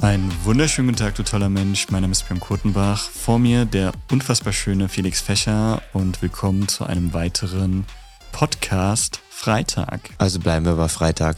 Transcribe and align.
Einen 0.00 0.32
wunderschönen 0.44 0.88
guten 0.88 0.98
Tag, 0.98 1.16
du 1.16 1.24
toller 1.24 1.48
Mensch. 1.48 1.88
Mein 1.90 2.02
Name 2.02 2.12
ist 2.12 2.22
Björn 2.28 2.38
Kurtenbach. 2.38 3.10
Vor 3.10 3.40
mir 3.40 3.64
der 3.64 3.90
unfassbar 4.12 4.52
schöne 4.52 4.88
Felix 4.88 5.20
Fächer 5.20 5.82
und 5.92 6.22
willkommen 6.22 6.68
zu 6.68 6.84
einem 6.84 7.12
weiteren 7.14 7.84
Podcast 8.30 9.20
Freitag. 9.28 10.10
Also 10.18 10.38
bleiben 10.38 10.66
wir 10.66 10.76
bei 10.76 10.86
Freitag. 10.86 11.36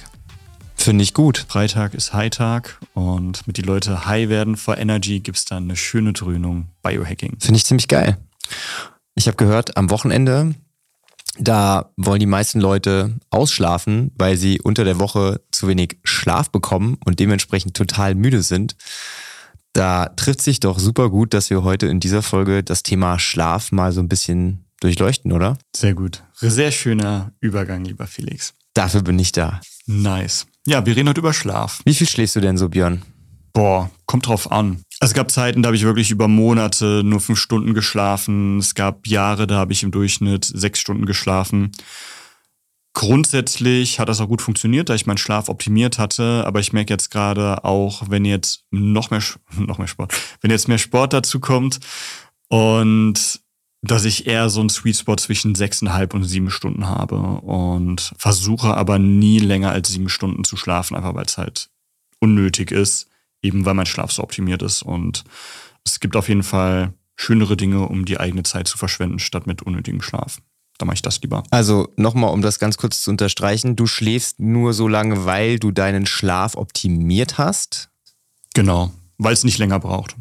Finde 0.77 1.03
ich 1.03 1.15
gut. 1.15 1.47
Freitag 1.49 1.95
ist 1.95 2.13
High-Tag 2.13 2.79
und 2.93 3.47
mit 3.47 3.57
die 3.57 3.63
Leute 3.63 4.05
high 4.05 4.29
werden 4.29 4.59
vor 4.59 4.77
Energy 4.77 5.21
gibt 5.21 5.39
es 5.39 5.47
dann 5.47 5.65
eine 5.65 5.77
schöne 5.77 6.13
Dröhnung 6.13 6.69
Biohacking. 6.83 7.39
Finde 7.41 7.57
ich 7.57 7.65
ziemlich 7.65 7.89
geil. 7.89 8.19
Ich 9.15 9.27
habe 9.27 9.39
gehört, 9.39 9.79
am 9.79 9.89
Wochenende, 9.89 10.55
da 11.39 11.93
wollen 11.97 12.21
die 12.21 12.27
meisten 12.27 12.61
Leute 12.61 13.17
ausschlafen, 13.31 14.11
weil 14.17 14.37
sie 14.37 14.61
unter 14.61 14.85
der 14.85 14.99
Woche 14.99 15.41
zu 15.53 15.69
wenig 15.69 15.99
Schlaf 16.05 16.51
bekommen 16.51 16.99
und 17.05 17.21
dementsprechend 17.21 17.77
total 17.77 18.15
müde 18.15 18.43
sind. 18.43 18.77
Da 19.73 20.07
trifft 20.09 20.43
sich 20.43 20.59
doch 20.61 20.79
super 20.79 21.11
gut, 21.11 21.33
dass 21.33 21.51
wir 21.51 21.63
heute 21.63 21.87
in 21.87 22.01
dieser 22.01 22.23
Folge 22.23 22.65
das 22.65 22.83
Thema 22.83 23.19
Schlaf 23.19 23.71
mal 23.71 23.93
so 23.93 24.01
ein 24.01 24.09
bisschen 24.09 24.65
durchleuchten, 24.81 25.33
oder? 25.33 25.57
Sehr 25.77 25.95
gut. 25.95 26.25
Sehr 26.35 26.73
schöner 26.73 27.33
Übergang, 27.41 27.85
lieber 27.85 28.07
Felix. 28.07 28.55
Dafür 28.75 29.03
bin 29.03 29.19
ich 29.19 29.33
da. 29.33 29.61
Nice. 29.87 30.47
Ja, 30.67 30.85
wir 30.87 30.97
reden 30.97 31.09
heute 31.09 31.21
über 31.21 31.33
Schlaf. 31.33 31.81
Wie 31.85 31.95
viel 31.95 32.09
schläfst 32.09 32.37
du 32.37 32.41
denn 32.41 32.57
so, 32.57 32.69
Björn? 32.69 33.03
Boah, 33.53 33.91
kommt 34.07 34.27
drauf 34.27 34.51
an. 34.51 34.83
Es 35.03 35.15
gab 35.15 35.31
Zeiten, 35.31 35.63
da 35.63 35.69
habe 35.69 35.77
ich 35.77 35.85
wirklich 35.85 36.11
über 36.11 36.29
Monate 36.29 37.03
nur 37.03 37.21
fünf 37.21 37.39
Stunden 37.39 37.73
geschlafen. 37.73 38.59
Es 38.59 38.75
gab 38.75 39.07
Jahre, 39.07 39.47
da 39.47 39.57
habe 39.57 39.73
ich 39.73 39.83
im 39.83 39.91
Durchschnitt 39.91 40.45
sechs 40.45 40.79
Stunden 40.79 41.07
geschlafen. 41.07 41.73
Grundsätzlich 42.93 43.99
hat 43.99 44.11
das 44.11 44.21
auch 44.21 44.29
gut 44.29 44.43
funktioniert, 44.43 44.91
da 44.91 44.95
ich 44.95 45.07
meinen 45.07 45.17
Schlaf 45.17 45.49
optimiert 45.49 45.99
hatte. 45.99 46.45
Aber 46.47 46.61
ich 46.61 46.75
merke 46.75 46.93
jetzt 46.93 47.11
gerade 47.11 47.65
auch, 47.65 48.11
wenn 48.11 48.27
jetzt 48.27 48.67
noch 48.71 49.11
mehr, 49.11 49.23
noch 49.57 49.79
mehr 49.79 49.89
Sport, 49.89 50.13
wenn 50.43 50.51
jetzt 50.51 50.69
mehr 50.69 50.79
Sport 50.79 51.15
dazu 51.15 51.41
kommt 51.41 51.81
und 52.49 53.41
dass 53.83 54.05
ich 54.05 54.27
eher 54.27 54.51
so 54.51 54.61
einen 54.61 54.69
Sweet 54.69 54.99
Spot 54.99 55.17
zwischen 55.17 55.55
sechseinhalb 55.55 56.13
und 56.13 56.25
sieben 56.25 56.51
Stunden 56.51 56.87
habe 56.87 57.17
und 57.17 58.13
versuche 58.19 58.77
aber 58.77 58.99
nie 58.99 59.39
länger 59.39 59.71
als 59.71 59.89
sieben 59.89 60.11
Stunden 60.11 60.45
zu 60.45 60.59
schlafen, 60.59 60.95
einfach 60.95 61.15
weil 61.15 61.25
es 61.25 61.39
halt 61.39 61.71
unnötig 62.19 62.71
ist, 62.71 63.10
eben 63.43 63.65
weil 63.65 63.75
mein 63.75 63.87
Schlaf 63.87 64.13
so 64.13 64.23
optimiert 64.23 64.63
ist. 64.63 64.83
Und 64.83 65.25
es 65.85 66.01
gibt 66.01 66.17
auf 66.17 66.29
jeden 66.29 66.43
Fall 66.43 66.93
schönere 67.17 67.57
Dinge, 67.57 67.89
um 67.89 68.05
die 68.05 68.19
eigene 68.19 68.43
Zeit 68.43 68.69
zu 68.69 68.79
verschwenden, 68.79 69.19
statt 69.19 69.47
mit 69.47 69.63
unnötigem 69.63 70.03
Schlaf. 70.03 70.39
Da 70.79 70.87
mache 70.87 70.95
ich 70.95 71.03
das 71.03 71.21
lieber. 71.21 71.43
Also 71.51 71.93
nochmal, 71.97 72.33
um 72.33 72.41
das 72.41 72.59
ganz 72.59 72.79
kurz 72.79 73.03
zu 73.03 73.11
unterstreichen, 73.11 73.77
du 73.77 73.87
schläfst 73.87 74.41
nur 74.41 74.73
so 74.73 74.89
lange, 74.89 75.27
weil 75.27 75.59
du 75.59 75.71
deinen 75.71 76.07
Schlaf 76.07 76.57
optimiert 76.57 77.37
hast? 77.37 77.91
Genau, 78.55 78.91
weil 79.19 79.35
es 79.35 79.45
nicht 79.45 79.59
länger 79.59 79.79
braucht. 79.79 80.17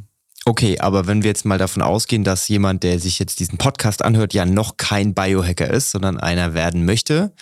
Okay, 0.46 0.80
aber 0.80 1.08
wenn 1.08 1.24
wir 1.24 1.30
jetzt 1.30 1.46
mal 1.46 1.58
davon 1.58 1.82
ausgehen, 1.82 2.24
dass 2.24 2.48
jemand, 2.48 2.84
der 2.84 3.00
sich 3.00 3.20
jetzt 3.20 3.40
diesen 3.40 3.58
Podcast 3.58 4.04
anhört, 4.04 4.34
ja 4.34 4.46
noch 4.46 4.78
kein 4.78 5.14
Biohacker 5.14 5.70
ist, 5.70 5.92
sondern 5.92 6.20
einer 6.20 6.54
werden 6.54 6.86
möchte, 6.86 7.34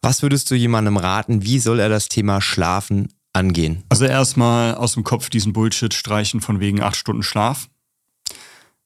was 0.00 0.22
würdest 0.22 0.50
du 0.50 0.54
jemandem 0.54 0.96
raten, 0.96 1.44
wie 1.44 1.58
soll 1.58 1.80
er 1.80 1.88
das 1.88 2.08
Thema 2.08 2.40
Schlafen 2.40 3.08
angehen? 3.32 3.84
Also 3.88 4.04
erstmal 4.04 4.74
aus 4.74 4.94
dem 4.94 5.04
Kopf 5.04 5.30
diesen 5.30 5.52
Bullshit 5.52 5.94
streichen 5.94 6.40
von 6.40 6.60
wegen 6.60 6.82
acht 6.82 6.96
Stunden 6.96 7.22
Schlaf. 7.22 7.68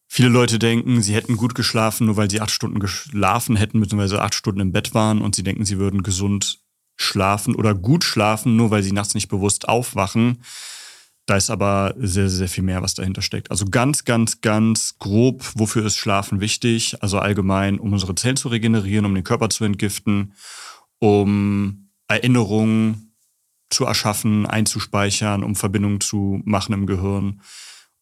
Viele 0.07 0.29
Leute 0.29 0.57
denken, 0.57 1.01
sie 1.01 1.13
hätten 1.13 1.35
gut 1.35 1.53
geschlafen, 1.53 2.05
nur 2.05 2.15
weil 2.15 2.29
sie 2.29 2.39
acht 2.39 2.51
Stunden 2.51 2.79
geschlafen 2.79 3.57
hätten, 3.57 3.79
beziehungsweise 3.79 4.21
acht 4.21 4.35
Stunden 4.35 4.61
im 4.61 4.71
Bett 4.71 4.93
waren 4.93 5.21
und 5.21 5.35
sie 5.35 5.43
denken, 5.43 5.65
sie 5.65 5.77
würden 5.77 6.01
gesund 6.01 6.59
schlafen 6.95 7.55
oder 7.55 7.75
gut 7.75 8.03
schlafen, 8.03 8.55
nur 8.55 8.71
weil 8.71 8.83
sie 8.83 8.93
nachts 8.93 9.13
nicht 9.13 9.27
bewusst 9.27 9.67
aufwachen. 9.67 10.39
Da 11.27 11.35
ist 11.35 11.49
aber 11.49 11.93
sehr, 11.97 12.29
sehr 12.29 12.47
viel 12.47 12.63
mehr, 12.63 12.81
was 12.81 12.93
dahinter 12.93 13.21
steckt. 13.21 13.51
Also 13.51 13.65
ganz, 13.65 14.05
ganz, 14.05 14.39
ganz 14.39 14.95
grob, 14.97 15.45
wofür 15.55 15.85
ist 15.85 15.97
Schlafen 15.97 16.39
wichtig? 16.39 17.03
Also 17.03 17.19
allgemein, 17.19 17.79
um 17.79 17.91
unsere 17.91 18.15
Zellen 18.15 18.37
zu 18.37 18.47
regenerieren, 18.47 19.05
um 19.05 19.13
den 19.13 19.25
Körper 19.25 19.49
zu 19.49 19.65
entgiften, 19.65 20.33
um 20.99 21.89
Erinnerungen 22.07 23.06
zu 23.69 23.85
erschaffen, 23.85 24.45
einzuspeichern, 24.45 25.43
um 25.43 25.55
Verbindungen 25.55 26.01
zu 26.01 26.41
machen 26.45 26.73
im 26.73 26.85
Gehirn. 26.85 27.41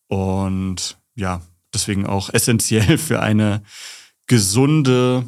Und 0.08 0.98
ja, 1.16 1.42
deswegen 1.74 2.06
auch 2.06 2.30
essentiell 2.32 2.98
für 3.00 3.22
eine 3.22 3.64
gesunde 4.28 5.26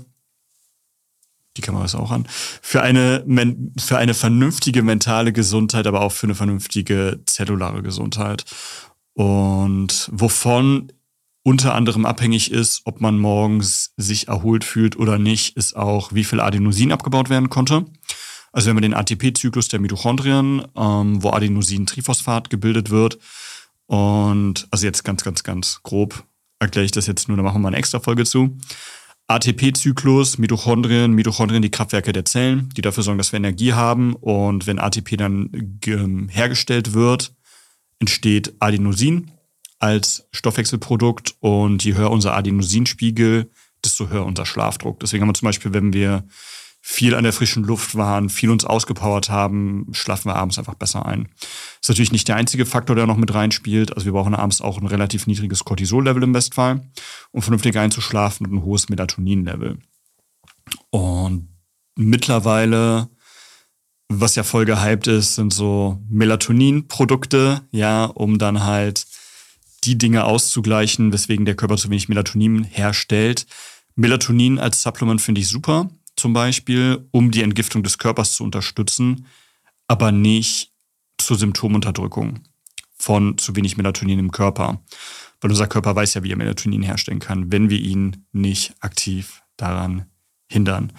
die 1.58 1.62
Kamera 1.62 1.86
ist 1.86 1.96
auch 1.96 2.12
an, 2.12 2.28
für 2.30 2.81
eine, 2.81 3.24
für 3.80 3.98
eine 3.98 4.14
vernünftige 4.14 4.84
mentale 4.84 5.34
Gesundheit, 5.34 5.88
aber 5.88 6.02
auch 6.02 6.12
für 6.12 6.28
eine 6.28 6.36
vernünftige 6.36 7.19
zellulare 7.25 7.81
Gesundheit. 7.81 8.46
Und 9.14 10.09
wovon 10.12 10.92
unter 11.44 11.74
anderem 11.74 12.06
abhängig 12.06 12.52
ist, 12.52 12.81
ob 12.86 13.02
man 13.02 13.18
morgens 13.18 13.94
sich 13.98 14.28
erholt 14.28 14.64
fühlt 14.64 14.98
oder 14.98 15.18
nicht, 15.18 15.56
ist 15.58 15.75
auch, 15.75 16.14
wie 16.14 16.24
viel 16.25 16.42
Adenosin 16.42 16.92
abgebaut 16.92 17.30
werden 17.30 17.50
konnte. 17.50 17.86
Also 18.57 18.69
wenn 18.69 18.75
man 18.75 18.81
den 18.81 18.95
ATP-Zyklus 18.95 19.68
der 19.68 19.79
Mitochondrien, 19.79 20.63
ähm, 20.75 21.22
wo 21.22 21.29
Adenosin-Triphosphat 21.29 22.50
gebildet 22.50 22.90
wird, 22.90 23.19
und 23.85 24.68
also 24.72 24.84
jetzt 24.84 25.03
ganz, 25.03 25.23
ganz, 25.23 25.44
ganz 25.44 25.81
grob 25.84 26.23
erkläre 26.57 26.84
ich 26.84 26.91
das 26.91 27.06
jetzt 27.06 27.28
nur, 27.28 27.38
da 27.38 27.44
machen 27.44 27.57
wir 27.57 27.59
mal 27.59 27.68
eine 27.68 27.78
extra 27.78 28.00
Folge 28.00 28.25
zu. 28.25 28.57
ATP-Zyklus, 29.28 30.40
Mitochondrien, 30.40 31.12
Mitochondrien 31.12 31.62
die 31.62 31.69
Kraftwerke 31.69 32.12
der 32.13 32.25
Zellen, 32.25 32.69
die 32.75 32.81
dafür 32.81 33.03
sorgen, 33.03 33.19
dass 33.19 33.31
wir 33.31 33.38
Energie 33.38 33.73
haben. 33.73 34.16
Und 34.16 34.66
wenn 34.66 34.79
ATP 34.79 35.18
dann 35.18 35.51
hergestellt 36.31 36.94
wird, 36.94 37.35
entsteht 38.00 38.56
Adenosin 38.57 39.29
als 39.78 40.28
Stoffwechselprodukt. 40.31 41.35
Und 41.41 41.84
je 41.84 41.94
höher 41.94 42.09
unser 42.09 42.35
Adenosinspiegel, 42.35 43.51
desto 43.85 44.09
höher 44.09 44.25
unser 44.25 44.47
Schlafdruck. 44.47 45.00
Deswegen 45.00 45.22
haben 45.22 45.29
wir 45.29 45.35
zum 45.35 45.45
Beispiel, 45.45 45.74
wenn 45.74 45.94
wir 45.94 46.24
viel 46.82 47.16
an 47.16 47.24
der 47.24 47.34
frischen 47.34 47.64
Luft 47.64 47.96
waren, 47.96 48.30
viel 48.30 48.50
uns 48.50 48.64
ausgepowert 48.64 49.30
haben, 49.30 49.88
schlafen 49.92 50.30
wir 50.30 50.36
abends 50.36 50.58
einfach 50.58 50.76
besser 50.76 51.06
ein. 51.06 51.28
Ist 51.82 51.90
natürlich 51.90 52.12
nicht 52.12 52.28
der 52.28 52.38
einzige 52.38 52.66
Faktor, 52.66 52.96
der 52.96 53.08
noch 53.08 53.18
mit 53.18 53.34
reinspielt. 53.34 53.94
Also 53.94 54.06
wir 54.06 54.14
brauchen 54.14 54.34
abends 54.34 54.62
auch 54.62 54.80
ein 54.80 54.88
relativ 54.88 55.28
niedriges 55.28 55.66
Cortisol-Level 55.66 56.24
im 56.24 56.32
Bestfall, 56.32 56.82
um 57.32 57.42
vernünftig 57.42 57.78
einzuschlafen 57.78 58.48
und 58.48 58.54
ein 58.54 58.64
hohes 58.64 58.90
Melatonin-Level. 58.90 59.80
Und 60.90 61.50
mittlerweile, 61.96 63.10
was 64.08 64.36
ja 64.36 64.44
voll 64.44 64.66
gehypt 64.66 65.08
ist, 65.08 65.36
sind 65.36 65.54
so 65.54 66.02
Melatonin-Produkte, 66.10 67.62
ja, 67.72 68.06
um 68.06 68.38
dann 68.38 68.64
halt 68.64 69.06
die 69.84 69.98
Dinge 69.98 70.24
auszugleichen, 70.24 71.12
weswegen 71.12 71.46
der 71.46 71.56
Körper 71.56 71.78
zu 71.78 71.90
wenig 71.90 72.10
Melatonin 72.10 72.64
herstellt. 72.64 73.46
Melatonin 73.96 74.60
als 74.60 74.82
Supplement 74.82 75.22
finde 75.22 75.42
ich 75.42 75.48
super 75.48 75.90
zum 76.18 76.34
Beispiel, 76.34 77.08
um 77.12 77.32
die 77.32 77.44
Entgiftung 77.44 77.84
des 77.84 77.98
Körpers 77.98 78.36
zu 78.36 78.44
unterstützen, 78.44 79.28
aber 79.88 80.12
nicht 80.12 80.74
zur 81.18 81.38
Symptomunterdrückung 81.38 82.40
von 82.98 83.38
zu 83.38 83.56
wenig 83.56 83.78
Melatonin 83.78 84.20
im 84.20 84.32
Körper. 84.32 84.84
Weil 85.40 85.52
unser 85.52 85.68
Körper 85.68 85.96
weiß 85.96 86.16
ja, 86.16 86.24
wie 86.24 86.32
er 86.32 86.38
Melatonin 86.38 86.82
herstellen 86.82 87.20
kann, 87.20 87.52
wenn 87.52 87.70
wir 87.70 87.80
ihn 87.80 88.26
nicht 88.32 88.74
aktiv 88.80 89.44
daran 89.56 90.08
hindern. 90.52 90.94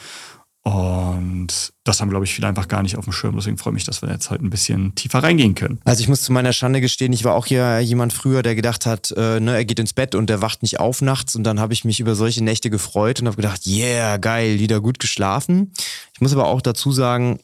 Und 0.64 1.72
das 1.84 2.00
haben, 2.00 2.10
glaube 2.10 2.26
ich, 2.26 2.34
viele 2.34 2.46
einfach 2.46 2.68
gar 2.68 2.82
nicht 2.82 2.96
auf 2.96 3.04
dem 3.04 3.12
Schirm. 3.12 3.36
Deswegen 3.36 3.56
freue 3.56 3.72
ich 3.72 3.76
mich, 3.76 3.84
dass 3.84 4.02
wir 4.02 4.10
jetzt 4.10 4.28
heute 4.30 4.44
ein 4.44 4.50
bisschen 4.50 4.94
tiefer 4.94 5.22
reingehen 5.22 5.54
können. 5.54 5.80
Also 5.84 6.02
ich 6.02 6.08
muss 6.08 6.22
zu 6.22 6.32
meiner 6.32 6.52
Schande 6.52 6.80
gestehen, 6.80 7.12
ich 7.12 7.24
war 7.24 7.34
auch 7.34 7.46
hier 7.46 7.80
jemand 7.80 8.12
früher, 8.12 8.42
der 8.42 8.54
gedacht 8.54 8.84
hat, 8.84 9.12
äh, 9.16 9.40
ne, 9.40 9.54
er 9.54 9.64
geht 9.64 9.78
ins 9.78 9.94
Bett 9.94 10.14
und 10.14 10.28
er 10.28 10.42
wacht 10.42 10.62
nicht 10.62 10.80
auf 10.80 11.00
nachts. 11.00 11.34
Und 11.36 11.44
dann 11.44 11.60
habe 11.60 11.72
ich 11.72 11.84
mich 11.84 12.00
über 12.00 12.14
solche 12.14 12.44
Nächte 12.44 12.70
gefreut 12.70 13.20
und 13.20 13.28
habe 13.28 13.36
gedacht, 13.36 13.66
yeah, 13.66 14.18
geil, 14.18 14.58
wieder 14.58 14.80
gut 14.80 14.98
geschlafen. 14.98 15.72
Ich 16.12 16.20
muss 16.20 16.32
aber 16.32 16.46
auch 16.46 16.60
dazu 16.60 16.92
sagen, 16.92 17.38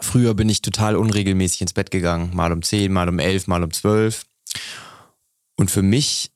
früher 0.00 0.34
bin 0.34 0.48
ich 0.48 0.62
total 0.62 0.96
unregelmäßig 0.96 1.62
ins 1.62 1.72
Bett 1.72 1.90
gegangen. 1.90 2.30
Mal 2.34 2.52
um 2.52 2.62
10, 2.62 2.92
mal 2.92 3.08
um 3.08 3.18
11, 3.18 3.48
mal 3.48 3.62
um 3.62 3.72
12. 3.72 4.24
Und 5.56 5.70
für 5.70 5.82
mich, 5.82 6.30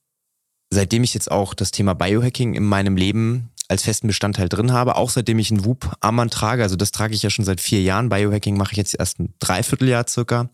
seitdem 0.71 1.03
ich 1.03 1.15
jetzt 1.15 1.31
auch 1.31 1.55
das 1.55 1.71
Thema 1.71 1.95
Biohacking 1.95 2.53
in 2.53 2.65
meinem 2.65 2.97
Leben 2.97 3.51
als 3.69 3.83
festen 3.83 4.07
Bestandteil 4.07 4.49
drin 4.49 4.73
habe, 4.73 4.97
auch 4.97 5.11
seitdem 5.11 5.39
ich 5.39 5.51
ein 5.51 5.65
Whoop-Armband 5.65 6.33
trage, 6.33 6.63
also 6.63 6.77
das 6.77 6.93
trage 6.93 7.15
ich 7.15 7.23
ja 7.23 7.31
schon 7.31 7.45
seit 7.45 7.61
vier 7.61 7.83
Jahren, 7.83 8.09
Biohacking 8.09 8.57
mache 8.57 8.73
ich 8.73 8.79
jetzt 8.79 8.99
erst 8.99 9.21
ein 9.21 9.35
Dreivierteljahr 9.39 10.07
circa, 10.09 10.51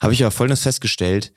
habe 0.00 0.12
ich 0.12 0.22
aber 0.22 0.30
folgendes 0.30 0.62
festgestellt, 0.62 1.32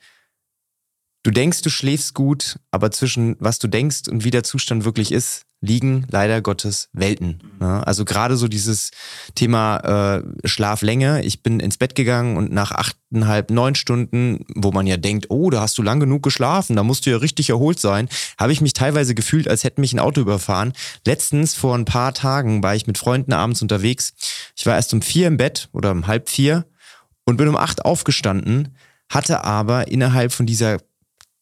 du 1.26 1.32
denkst, 1.32 1.62
du 1.62 1.70
schläfst 1.70 2.14
gut, 2.14 2.60
aber 2.70 2.92
zwischen 2.92 3.34
was 3.40 3.58
du 3.58 3.66
denkst 3.66 4.06
und 4.08 4.22
wie 4.22 4.30
der 4.30 4.44
Zustand 4.44 4.84
wirklich 4.84 5.10
ist, 5.10 5.42
liegen 5.60 6.06
leider 6.08 6.40
Gottes 6.40 6.88
Welten. 6.92 7.40
Ne? 7.58 7.84
Also 7.84 8.04
gerade 8.04 8.36
so 8.36 8.46
dieses 8.46 8.92
Thema 9.34 10.18
äh, 10.18 10.22
Schlaflänge. 10.46 11.24
Ich 11.24 11.42
bin 11.42 11.58
ins 11.58 11.78
Bett 11.78 11.96
gegangen 11.96 12.36
und 12.36 12.52
nach 12.52 12.70
achteinhalb, 12.70 13.50
neun 13.50 13.74
Stunden, 13.74 14.44
wo 14.54 14.70
man 14.70 14.86
ja 14.86 14.98
denkt, 14.98 15.26
oh, 15.28 15.50
da 15.50 15.62
hast 15.62 15.76
du 15.78 15.82
lang 15.82 15.98
genug 15.98 16.22
geschlafen, 16.22 16.76
da 16.76 16.84
musst 16.84 17.06
du 17.06 17.10
ja 17.10 17.16
richtig 17.16 17.50
erholt 17.50 17.80
sein, 17.80 18.08
habe 18.38 18.52
ich 18.52 18.60
mich 18.60 18.74
teilweise 18.74 19.16
gefühlt, 19.16 19.48
als 19.48 19.64
hätte 19.64 19.80
mich 19.80 19.92
ein 19.92 19.98
Auto 19.98 20.20
überfahren. 20.20 20.74
Letztens 21.04 21.54
vor 21.54 21.74
ein 21.74 21.86
paar 21.86 22.14
Tagen 22.14 22.62
war 22.62 22.76
ich 22.76 22.86
mit 22.86 22.98
Freunden 22.98 23.32
abends 23.32 23.62
unterwegs. 23.62 24.14
Ich 24.56 24.64
war 24.64 24.76
erst 24.76 24.94
um 24.94 25.02
vier 25.02 25.26
im 25.26 25.38
Bett 25.38 25.70
oder 25.72 25.90
um 25.90 26.06
halb 26.06 26.28
vier 26.28 26.66
und 27.24 27.36
bin 27.36 27.48
um 27.48 27.56
acht 27.56 27.84
aufgestanden 27.84 28.76
hatte 29.08 29.44
aber 29.44 29.88
innerhalb 29.88 30.32
von 30.32 30.46
dieser 30.46 30.78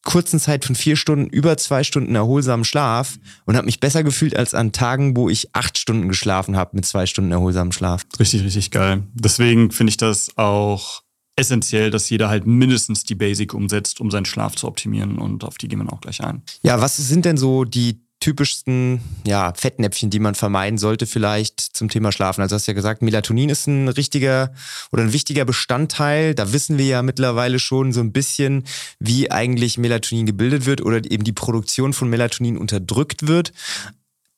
kurzen 0.05 0.39
Zeit 0.39 0.63
von 0.63 0.75
vier 0.75 0.95
Stunden 0.95 1.27
über 1.27 1.57
zwei 1.57 1.83
Stunden 1.83 2.15
erholsamen 2.15 2.63
Schlaf 2.63 3.17
und 3.45 3.57
habe 3.57 3.65
mich 3.65 3.81
besser 3.81 4.03
gefühlt 4.03 4.37
als 4.37 4.53
an 4.53 4.71
Tagen, 4.71 5.17
wo 5.17 5.29
ich 5.29 5.53
acht 5.53 5.77
Stunden 5.77 6.07
geschlafen 6.07 6.55
habe 6.55 6.71
mit 6.75 6.85
zwei 6.85 7.05
Stunden 7.05 7.31
erholsamen 7.31 7.73
Schlaf. 7.73 8.03
Richtig, 8.17 8.43
richtig 8.43 8.71
geil. 8.71 9.03
Deswegen 9.13 9.71
finde 9.71 9.89
ich 9.89 9.97
das 9.97 10.37
auch 10.37 11.01
essentiell, 11.35 11.91
dass 11.91 12.09
jeder 12.09 12.29
halt 12.29 12.47
mindestens 12.47 13.03
die 13.03 13.15
Basic 13.15 13.53
umsetzt, 13.53 13.99
um 13.99 14.09
seinen 14.09 14.25
Schlaf 14.25 14.55
zu 14.55 14.67
optimieren 14.67 15.17
und 15.17 15.43
auf 15.43 15.57
die 15.57 15.67
gehen 15.67 15.79
wir 15.79 15.91
auch 15.91 16.01
gleich 16.01 16.23
ein. 16.23 16.43
Ja, 16.61 16.79
was 16.79 16.95
sind 16.95 17.25
denn 17.25 17.35
so 17.35 17.65
die 17.65 18.04
typischsten 18.25 19.01
ja, 19.23 19.53
Fettnäpfchen, 19.55 20.09
die 20.09 20.17
man 20.17 20.33
vermeiden 20.33 20.79
sollte, 20.79 21.05
vielleicht 21.05 21.59
zum 21.59 21.89
Thema 21.89 22.11
Schlafen? 22.11 22.41
Also, 22.41 22.53
du 22.53 22.55
hast 22.55 22.65
ja 22.65 22.73
gesagt, 22.73 23.03
Melatonin 23.03 23.49
ist 23.49 23.67
ein 23.67 23.87
richtiger 23.87 24.51
oder 24.91 25.03
ein 25.03 25.13
wichtiger 25.13 25.45
Bestandteil. 25.45 26.33
Da 26.33 26.51
wissen 26.51 26.79
wir 26.79 26.85
ja 26.85 27.03
mittlerweile 27.03 27.59
schon 27.59 27.93
so 27.93 27.99
ein 27.99 28.11
bisschen, 28.11 28.63
wie 28.99 29.29
eigentlich 29.29 29.77
Melatonin 29.77 30.25
gebildet 30.25 30.65
wird 30.65 30.81
oder 30.81 30.97
eben 30.97 31.23
die 31.23 31.33
Produktion 31.33 31.93
von 31.93 32.09
Melatonin 32.09 32.57
unterdrückt 32.57 33.27
wird. 33.27 33.53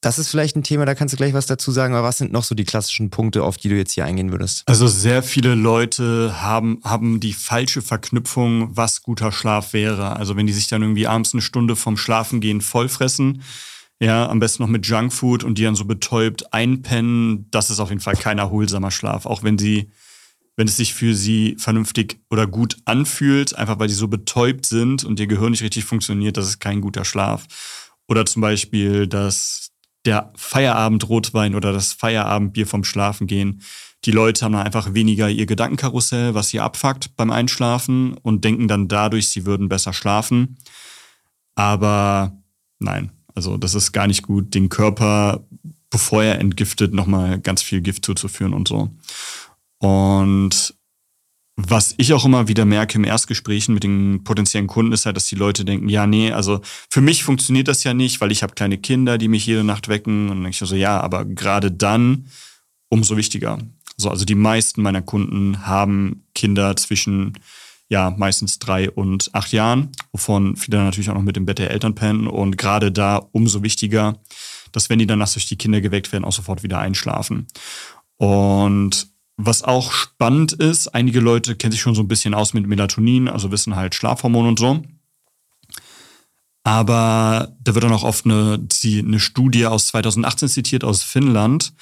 Das 0.02 0.20
ist 0.20 0.30
vielleicht 0.30 0.58
ein 0.58 0.64
Thema, 0.64 0.86
da 0.86 0.94
kannst 0.94 1.14
du 1.14 1.18
gleich 1.18 1.34
was 1.34 1.48
dazu 1.48 1.72
sagen, 1.72 1.96
aber 1.96 2.08
was 2.08 2.18
sind 2.18 2.32
noch 2.32 2.44
so 2.44 2.56
die 2.56 2.66
klassischen 2.66 3.10
Punkte, 3.10 3.44
auf 3.44 3.58
die 3.58 3.70
du 3.70 3.76
jetzt 3.76 3.94
hier 3.94 4.06
eingehen 4.06 4.32
würdest? 4.32 4.64
Also 4.68 4.88
sehr 4.88 5.24
viele 5.24 5.56
Leute 5.56 6.42
haben, 6.42 6.80
haben 6.84 7.20
die 7.20 7.34
falsche 7.34 7.82
Verknüpfung, 7.82 8.76
was 8.76 9.02
guter 9.02 9.32
Schlaf 9.32 9.74
wäre. 9.74 10.16
Also 10.16 10.36
wenn 10.36 10.46
die 10.46 10.54
sich 10.54 10.68
dann 10.68 10.82
irgendwie 10.82 11.08
abends 11.08 11.34
eine 11.34 11.42
Stunde 11.42 11.76
vom 11.76 11.98
Schlafengehen 11.98 12.62
vollfressen, 12.62 13.42
ja, 14.00 14.30
am 14.30 14.40
besten 14.40 14.64
noch 14.64 14.70
mit 14.70 14.86
Junkfood 14.86 15.44
und 15.44 15.58
die 15.58 15.64
dann 15.64 15.76
so 15.76 15.86
betäubt 15.86 16.54
einpennen, 16.54 17.50
das 17.50 17.70
ist 17.70 17.80
auf 17.80 17.90
jeden 17.90 18.02
Fall 18.02 18.16
kein 18.16 18.38
erholsamer 18.38 18.92
Schlaf. 18.92 19.26
Auch 19.26 19.44
wenn 19.44 19.58
sie, 19.58 19.92
wenn 20.56 20.68
es 20.68 20.78
sich 20.78 20.94
für 20.94 21.16
sie 21.16 21.56
vernünftig 21.58 22.20
oder 22.30 22.46
gut 22.46 22.78
anfühlt, 22.86 23.56
einfach 23.56 23.80
weil 23.80 23.90
sie 23.90 23.96
so 23.96 24.08
betäubt 24.08 24.66
sind 24.66 25.04
und 25.04 25.20
ihr 25.20 25.28
Gehirn 25.28 25.52
nicht 25.52 25.64
richtig 25.64 25.86
funktioniert, 25.86 26.38
das 26.38 26.48
ist 26.48 26.60
kein 26.60 26.82
guter 26.82 27.06
Schlaf. 27.06 27.48
Oder 28.08 28.26
zum 28.26 28.42
Beispiel, 28.42 29.08
dass 29.08 29.72
der 30.06 30.32
Feierabend-Rotwein 30.36 31.56
oder 31.56 31.74
das 31.74 31.94
Feierabendbier 31.94 32.68
vom 32.68 32.84
Schlafengehen. 32.84 33.62
Die 34.06 34.12
Leute 34.12 34.46
haben 34.46 34.56
einfach 34.56 34.94
weniger 34.94 35.28
ihr 35.30 35.48
Gedankenkarussell, 35.48 36.34
was 36.34 36.50
sie 36.50 36.60
abfuckt 36.60 37.16
beim 37.18 37.32
Einschlafen 37.32 38.14
und 38.14 38.46
denken 38.46 38.68
dann 38.68 38.88
dadurch, 38.88 39.28
sie 39.28 39.46
würden 39.46 39.68
besser 39.68 39.92
schlafen. 39.92 40.60
Aber 41.56 42.38
nein, 42.80 43.12
also 43.38 43.56
das 43.56 43.76
ist 43.76 43.92
gar 43.92 44.08
nicht 44.08 44.24
gut, 44.24 44.56
den 44.56 44.68
Körper, 44.68 45.46
bevor 45.92 46.24
er 46.24 46.40
entgiftet, 46.40 46.92
nochmal 46.92 47.40
ganz 47.40 47.62
viel 47.62 47.82
Gift 47.82 48.04
zuzuführen 48.04 48.52
und 48.52 48.68
so. 48.68 48.90
Und 49.78 50.74
was 51.56 51.94
ich 51.98 52.14
auch 52.14 52.26
immer 52.26 52.48
wieder 52.48 52.66
merke 52.66 52.98
im 52.98 53.04
Erstgesprächen 53.04 53.76
mit 53.76 53.84
den 53.84 54.24
potenziellen 54.24 54.66
Kunden 54.66 54.92
ist 54.92 55.06
halt, 55.06 55.16
dass 55.16 55.28
die 55.28 55.36
Leute 55.36 55.66
denken, 55.66 55.88
ja, 55.88 56.08
nee, 56.08 56.32
also 56.32 56.62
für 56.90 57.02
mich 57.02 57.24
funktioniert 57.24 57.68
das 57.68 57.84
ja 57.84 57.94
nicht, 57.94 58.22
weil 58.22 58.32
ich 58.32 58.42
habe 58.42 58.56
kleine 58.56 58.80
Kinder, 58.80 59.20
die 59.20 59.28
mich 59.28 59.46
jede 59.46 59.64
Nacht 59.64 59.88
wecken. 59.88 60.30
Und 60.30 60.44
ich 60.48 60.58
so, 60.58 60.76
ja, 60.76 61.00
aber 61.00 61.24
gerade 61.24 61.72
dann 61.72 62.26
umso 62.90 63.18
wichtiger. 63.18 63.60
So, 63.98 64.10
also 64.10 64.26
die 64.26 64.36
meisten 64.36 64.82
meiner 64.82 65.04
Kunden 65.04 65.68
haben 65.68 66.24
Kinder 66.34 66.76
zwischen 66.76 67.34
ja 67.90 68.14
meistens 68.18 68.60
drei 68.60 68.90
und 68.92 69.34
acht 69.34 69.52
Jahren, 69.52 69.92
wovon 70.12 70.56
viele 70.56 70.84
natürlich 70.84 71.10
auch 71.10 71.16
noch 71.16 71.22
mit 71.22 71.36
dem 71.36 71.46
Bett 71.46 71.60
der 71.60 71.72
Eltern 71.72 71.96
pennen. 71.96 72.28
Und 72.28 72.58
gerade 72.58 72.92
da 72.92 73.18
umso 73.32 73.64
wichtiger, 73.64 74.20
dass 74.72 74.90
wenn 74.90 75.00
die 75.00 75.08
dann 75.08 75.20
nachts 75.20 75.34
durch 75.34 75.48
die 75.48 75.58
Kinder 75.58 75.82
geweckt 75.82 76.12
werden, 76.12 76.26
auch 76.26 76.34
sofort 76.34 76.64
wieder 76.64 76.80
einschlafen. 76.80 77.48
Und 78.18 79.08
was 79.38 79.64
auch 79.64 79.92
spannend 79.92 80.54
ist, 80.54 80.90
einige 80.90 81.20
Leute 81.20 81.56
kennen 81.56 81.72
sich 81.72 81.82
schon 81.82 81.96
so 81.96 82.02
ein 82.02 82.08
bisschen 82.08 82.34
aus 82.34 82.54
mit 82.54 82.66
Melatonin, 82.66 83.28
also 83.28 83.52
wissen 83.52 83.76
halt 83.76 83.94
Schlafhormon 83.94 84.48
und 84.48 84.60
so. 84.60 84.82
Aber 86.64 87.56
da 87.62 87.76
wird 87.76 87.86
dann 87.86 87.94
auch 87.94 88.04
oft 88.04 88.26
eine, 88.26 88.60
eine 88.84 89.20
Studie 89.20 89.68
aus 89.68 89.88
2018 89.88 90.50
zitiert 90.50 90.84
aus 90.84 91.02
Finnland. 91.04 91.74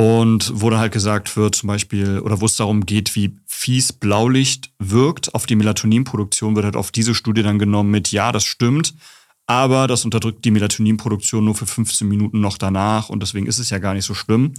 Und 0.00 0.50
wo 0.54 0.70
dann 0.70 0.78
halt 0.80 0.92
gesagt 0.92 1.36
wird, 1.36 1.54
zum 1.54 1.66
Beispiel, 1.66 2.20
oder 2.20 2.40
wo 2.40 2.46
es 2.46 2.56
darum 2.56 2.86
geht, 2.86 3.14
wie 3.16 3.36
fies 3.44 3.92
Blaulicht 3.92 4.70
wirkt 4.78 5.34
auf 5.34 5.44
die 5.44 5.56
Melatoninproduktion, 5.56 6.56
wird 6.56 6.64
halt 6.64 6.76
auf 6.76 6.90
diese 6.90 7.14
Studie 7.14 7.42
dann 7.42 7.58
genommen 7.58 7.90
mit, 7.90 8.10
ja, 8.10 8.32
das 8.32 8.44
stimmt, 8.44 8.94
aber 9.46 9.86
das 9.88 10.06
unterdrückt 10.06 10.42
die 10.46 10.52
Melatoninproduktion 10.52 11.44
nur 11.44 11.54
für 11.54 11.66
15 11.66 12.08
Minuten 12.08 12.40
noch 12.40 12.56
danach 12.56 13.10
und 13.10 13.22
deswegen 13.22 13.44
ist 13.44 13.58
es 13.58 13.68
ja 13.68 13.76
gar 13.76 13.92
nicht 13.92 14.06
so 14.06 14.14
schlimm. 14.14 14.54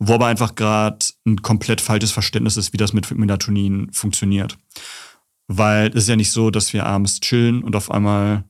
Wo 0.00 0.14
aber 0.14 0.26
einfach 0.26 0.56
gerade 0.56 0.98
ein 1.24 1.42
komplett 1.42 1.80
falsches 1.80 2.10
Verständnis 2.10 2.56
ist, 2.56 2.72
wie 2.72 2.76
das 2.76 2.92
mit 2.92 3.08
Melatonin 3.08 3.92
funktioniert. 3.92 4.58
Weil 5.46 5.90
es 5.90 5.94
ist 5.94 6.08
ja 6.08 6.16
nicht 6.16 6.32
so, 6.32 6.50
dass 6.50 6.72
wir 6.72 6.86
abends 6.86 7.20
chillen 7.20 7.62
und 7.62 7.76
auf 7.76 7.88
einmal 7.88 8.42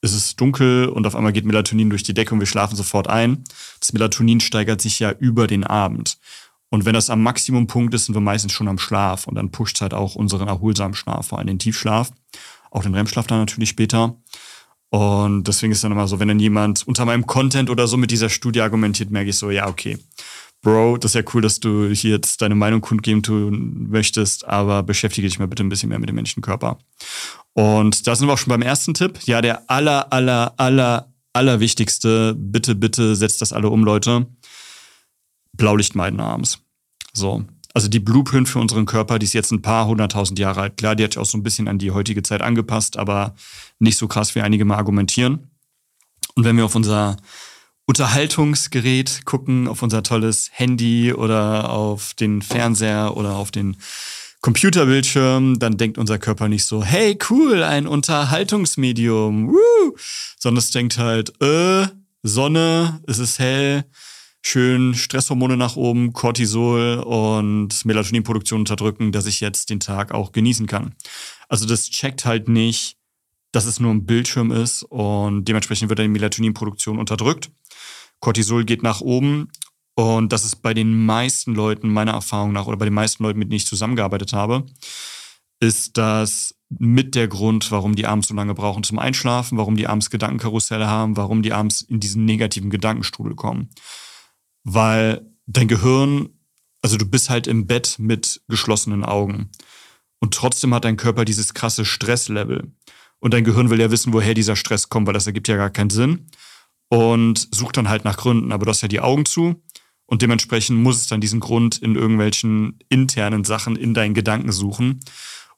ist 0.00 0.14
es 0.14 0.36
dunkel 0.36 0.88
und 0.88 1.06
auf 1.06 1.16
einmal 1.16 1.32
geht 1.32 1.44
Melatonin 1.44 1.90
durch 1.90 2.02
die 2.02 2.14
Decke 2.14 2.34
und 2.34 2.40
wir 2.40 2.46
schlafen 2.46 2.76
sofort 2.76 3.08
ein. 3.08 3.44
Das 3.80 3.92
Melatonin 3.92 4.40
steigert 4.40 4.80
sich 4.80 4.98
ja 4.98 5.10
über 5.12 5.46
den 5.46 5.64
Abend. 5.64 6.18
Und 6.70 6.84
wenn 6.84 6.94
das 6.94 7.10
am 7.10 7.22
Maximumpunkt 7.22 7.94
ist, 7.94 8.06
sind 8.06 8.14
wir 8.14 8.20
meistens 8.20 8.52
schon 8.52 8.68
am 8.68 8.78
Schlaf. 8.78 9.26
Und 9.26 9.34
dann 9.36 9.50
pusht 9.50 9.80
halt 9.80 9.94
auch 9.94 10.14
unseren 10.14 10.48
erholsamen 10.48 10.94
Schlaf, 10.94 11.28
vor 11.28 11.38
allem 11.38 11.48
den 11.48 11.58
Tiefschlaf. 11.58 12.10
Auch 12.70 12.82
den 12.82 12.94
REM-Schlaf 12.94 13.26
dann 13.26 13.38
natürlich 13.38 13.70
später. 13.70 14.16
Und 14.90 15.44
deswegen 15.44 15.72
ist 15.72 15.84
dann 15.84 15.92
immer 15.92 16.08
so, 16.08 16.20
wenn 16.20 16.28
dann 16.28 16.40
jemand 16.40 16.86
unter 16.86 17.04
meinem 17.04 17.26
Content 17.26 17.70
oder 17.70 17.86
so 17.86 17.96
mit 17.96 18.10
dieser 18.10 18.28
Studie 18.28 18.60
argumentiert, 18.60 19.10
merke 19.10 19.30
ich 19.30 19.36
so, 19.36 19.50
ja, 19.50 19.66
okay. 19.66 19.98
Bro, 20.60 20.98
das 20.98 21.12
ist 21.12 21.14
ja 21.14 21.30
cool, 21.34 21.40
dass 21.40 21.60
du 21.60 21.88
hier 21.88 22.10
jetzt 22.10 22.42
deine 22.42 22.56
Meinung 22.56 22.80
kundgeben 22.80 23.22
tun 23.22 23.86
möchtest, 23.90 24.46
aber 24.46 24.82
beschäftige 24.82 25.28
dich 25.28 25.38
mal 25.38 25.46
bitte 25.46 25.62
ein 25.62 25.68
bisschen 25.68 25.88
mehr 25.88 26.00
mit 26.00 26.08
dem 26.08 26.16
menschlichen 26.16 26.42
Körper. 26.42 26.78
Und 27.58 28.06
da 28.06 28.14
sind 28.14 28.28
wir 28.28 28.34
auch 28.34 28.38
schon 28.38 28.50
beim 28.52 28.62
ersten 28.62 28.94
Tipp. 28.94 29.18
Ja, 29.24 29.42
der 29.42 29.68
aller, 29.68 30.12
aller, 30.12 30.54
aller, 30.58 31.12
aller 31.32 31.58
wichtigste. 31.58 32.36
Bitte, 32.38 32.76
bitte 32.76 33.16
setzt 33.16 33.42
das 33.42 33.52
alle 33.52 33.68
um, 33.68 33.82
Leute. 33.82 34.28
Blaulicht 35.56 35.96
meiden 35.96 36.20
abends. 36.20 36.60
So. 37.12 37.44
Also 37.74 37.88
die 37.88 37.98
Blueprint 37.98 38.48
für 38.48 38.60
unseren 38.60 38.86
Körper, 38.86 39.18
die 39.18 39.24
ist 39.24 39.32
jetzt 39.32 39.50
ein 39.50 39.60
paar 39.60 39.88
hunderttausend 39.88 40.38
Jahre 40.38 40.60
alt. 40.60 40.76
Klar, 40.76 40.94
die 40.94 41.02
hat 41.02 41.14
sich 41.14 41.18
auch 41.18 41.26
so 41.26 41.36
ein 41.36 41.42
bisschen 41.42 41.66
an 41.66 41.80
die 41.80 41.90
heutige 41.90 42.22
Zeit 42.22 42.42
angepasst, 42.42 42.96
aber 42.96 43.34
nicht 43.80 43.98
so 43.98 44.06
krass, 44.06 44.36
wie 44.36 44.40
einige 44.40 44.64
mal 44.64 44.76
argumentieren. 44.76 45.50
Und 46.36 46.44
wenn 46.44 46.56
wir 46.56 46.64
auf 46.64 46.76
unser 46.76 47.16
Unterhaltungsgerät 47.86 49.22
gucken, 49.24 49.66
auf 49.66 49.82
unser 49.82 50.04
tolles 50.04 50.50
Handy 50.52 51.12
oder 51.12 51.70
auf 51.70 52.14
den 52.14 52.40
Fernseher 52.40 53.16
oder 53.16 53.34
auf 53.34 53.50
den 53.50 53.78
Computerbildschirm, 54.40 55.58
dann 55.58 55.76
denkt 55.76 55.98
unser 55.98 56.18
Körper 56.18 56.48
nicht 56.48 56.64
so, 56.64 56.84
hey, 56.84 57.18
cool, 57.28 57.62
ein 57.62 57.86
Unterhaltungsmedium, 57.86 59.48
woo! 59.48 59.96
sondern 60.38 60.58
es 60.58 60.70
denkt 60.70 60.98
halt, 60.98 61.40
äh, 61.42 61.86
Sonne, 62.22 63.00
es 63.06 63.18
ist 63.18 63.38
hell, 63.38 63.84
schön 64.42 64.94
Stresshormone 64.94 65.56
nach 65.56 65.76
oben, 65.76 66.12
Cortisol 66.12 66.98
und 66.98 67.84
Melatoninproduktion 67.84 68.60
unterdrücken, 68.60 69.12
dass 69.12 69.26
ich 69.26 69.40
jetzt 69.40 69.70
den 69.70 69.80
Tag 69.80 70.12
auch 70.12 70.32
genießen 70.32 70.66
kann. 70.66 70.94
Also 71.48 71.66
das 71.66 71.90
checkt 71.90 72.24
halt 72.24 72.48
nicht, 72.48 72.96
dass 73.52 73.64
es 73.64 73.80
nur 73.80 73.90
ein 73.90 74.06
Bildschirm 74.06 74.52
ist 74.52 74.82
und 74.84 75.46
dementsprechend 75.46 75.88
wird 75.88 75.98
dann 75.98 76.06
die 76.06 76.12
Melatoninproduktion 76.12 76.98
unterdrückt. 76.98 77.50
Cortisol 78.20 78.64
geht 78.64 78.82
nach 78.82 79.00
oben 79.00 79.48
und 79.98 80.32
das 80.32 80.44
ist 80.44 80.62
bei 80.62 80.74
den 80.74 81.06
meisten 81.06 81.56
Leuten, 81.56 81.88
meiner 81.88 82.12
Erfahrung 82.12 82.52
nach, 82.52 82.68
oder 82.68 82.76
bei 82.76 82.84
den 82.84 82.94
meisten 82.94 83.24
Leuten, 83.24 83.40
mit 83.40 83.48
denen 83.48 83.56
ich 83.56 83.66
zusammengearbeitet 83.66 84.32
habe, 84.32 84.64
ist 85.58 85.96
das 85.96 86.54
mit 86.68 87.16
der 87.16 87.26
Grund, 87.26 87.72
warum 87.72 87.96
die 87.96 88.06
abends 88.06 88.28
so 88.28 88.34
lange 88.34 88.54
brauchen 88.54 88.84
zum 88.84 89.00
Einschlafen, 89.00 89.58
warum 89.58 89.76
die 89.76 89.88
abends 89.88 90.10
Gedankenkarusselle 90.10 90.86
haben, 90.86 91.16
warum 91.16 91.42
die 91.42 91.52
abends 91.52 91.82
in 91.82 91.98
diesen 91.98 92.26
negativen 92.26 92.70
Gedankenstrudel 92.70 93.34
kommen. 93.34 93.70
Weil 94.62 95.26
dein 95.46 95.66
Gehirn, 95.66 96.28
also 96.80 96.96
du 96.96 97.04
bist 97.04 97.28
halt 97.28 97.48
im 97.48 97.66
Bett 97.66 97.96
mit 97.98 98.40
geschlossenen 98.46 99.04
Augen. 99.04 99.50
Und 100.20 100.32
trotzdem 100.32 100.72
hat 100.74 100.84
dein 100.84 100.96
Körper 100.96 101.24
dieses 101.24 101.54
krasse 101.54 101.84
Stresslevel. 101.84 102.70
Und 103.18 103.34
dein 103.34 103.42
Gehirn 103.42 103.68
will 103.68 103.80
ja 103.80 103.90
wissen, 103.90 104.12
woher 104.12 104.34
dieser 104.34 104.54
Stress 104.54 104.90
kommt, 104.90 105.08
weil 105.08 105.14
das 105.14 105.26
ergibt 105.26 105.48
ja 105.48 105.56
gar 105.56 105.70
keinen 105.70 105.90
Sinn 105.90 106.28
und 106.88 107.48
sucht 107.52 107.76
dann 107.76 107.88
halt 107.88 108.04
nach 108.04 108.16
Gründen. 108.16 108.52
Aber 108.52 108.64
du 108.64 108.70
hast 108.70 108.82
ja 108.82 108.88
die 108.88 109.00
Augen 109.00 109.26
zu 109.26 109.60
und 110.08 110.22
dementsprechend 110.22 110.78
muss 110.78 110.96
es 110.96 111.06
dann 111.06 111.20
diesen 111.20 111.38
Grund 111.38 111.76
in 111.76 111.94
irgendwelchen 111.94 112.78
internen 112.88 113.44
Sachen 113.44 113.76
in 113.76 113.92
deinen 113.92 114.14
Gedanken 114.14 114.52
suchen. 114.52 115.00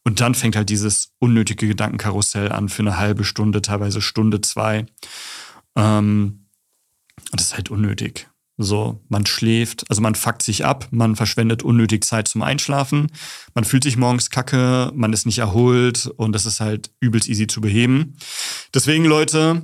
Und 0.02 0.20
dann 0.20 0.34
fängt 0.34 0.56
halt 0.56 0.70
dieses 0.70 1.12
unnötige 1.20 1.68
Gedankenkarussell 1.68 2.50
an 2.50 2.68
für 2.68 2.82
eine 2.82 2.96
halbe 2.96 3.22
Stunde, 3.22 3.62
teilweise 3.62 4.02
Stunde, 4.02 4.40
zwei. 4.40 4.86
Ähm, 5.76 6.46
und 7.30 7.40
das 7.40 7.48
ist 7.48 7.54
halt 7.54 7.70
unnötig. 7.70 8.28
So, 8.56 9.00
man 9.08 9.24
schläft, 9.24 9.88
also 9.88 10.02
man 10.02 10.16
fuckt 10.16 10.42
sich 10.42 10.64
ab, 10.64 10.88
man 10.90 11.14
verschwendet 11.14 11.62
unnötig 11.62 12.04
Zeit 12.04 12.26
zum 12.26 12.42
Einschlafen, 12.42 13.06
man 13.54 13.64
fühlt 13.64 13.84
sich 13.84 13.96
morgens 13.96 14.30
kacke, 14.30 14.90
man 14.94 15.12
ist 15.12 15.26
nicht 15.26 15.38
erholt 15.38 16.06
und 16.16 16.32
das 16.32 16.44
ist 16.44 16.60
halt 16.60 16.90
übelst 16.98 17.28
easy 17.28 17.46
zu 17.46 17.60
beheben. 17.60 18.16
Deswegen, 18.74 19.04
Leute, 19.04 19.62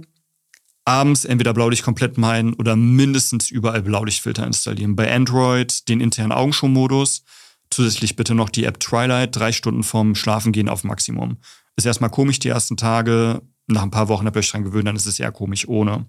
abends 0.86 1.24
entweder 1.24 1.52
Blaulicht 1.52 1.82
komplett 1.82 2.16
meiden 2.16 2.54
oder 2.54 2.76
mindestens 2.76 3.50
überall 3.50 3.82
Blaulichtfilter 3.82 4.46
installieren. 4.46 4.96
Bei 4.96 5.12
Android 5.14 5.88
den 5.88 6.00
internen 6.00 6.32
Augenschonmodus, 6.32 7.24
zusätzlich 7.70 8.16
bitte 8.16 8.34
noch 8.34 8.48
die 8.48 8.64
App 8.64 8.80
Twilight, 8.80 9.36
drei 9.36 9.52
Stunden 9.52 9.82
vorm 9.82 10.14
Schlafengehen 10.14 10.68
auf 10.68 10.84
Maximum. 10.84 11.38
Ist 11.76 11.86
erstmal 11.86 12.10
komisch 12.10 12.38
die 12.38 12.48
ersten 12.48 12.76
Tage, 12.76 13.42
nach 13.66 13.82
ein 13.82 13.90
paar 13.90 14.08
Wochen 14.08 14.26
habt 14.26 14.36
ihr 14.36 14.40
euch 14.40 14.50
dran 14.50 14.64
gewöhnt, 14.64 14.86
dann 14.86 14.96
ist 14.96 15.06
es 15.06 15.18
eher 15.18 15.32
komisch 15.32 15.66
ohne. 15.66 16.06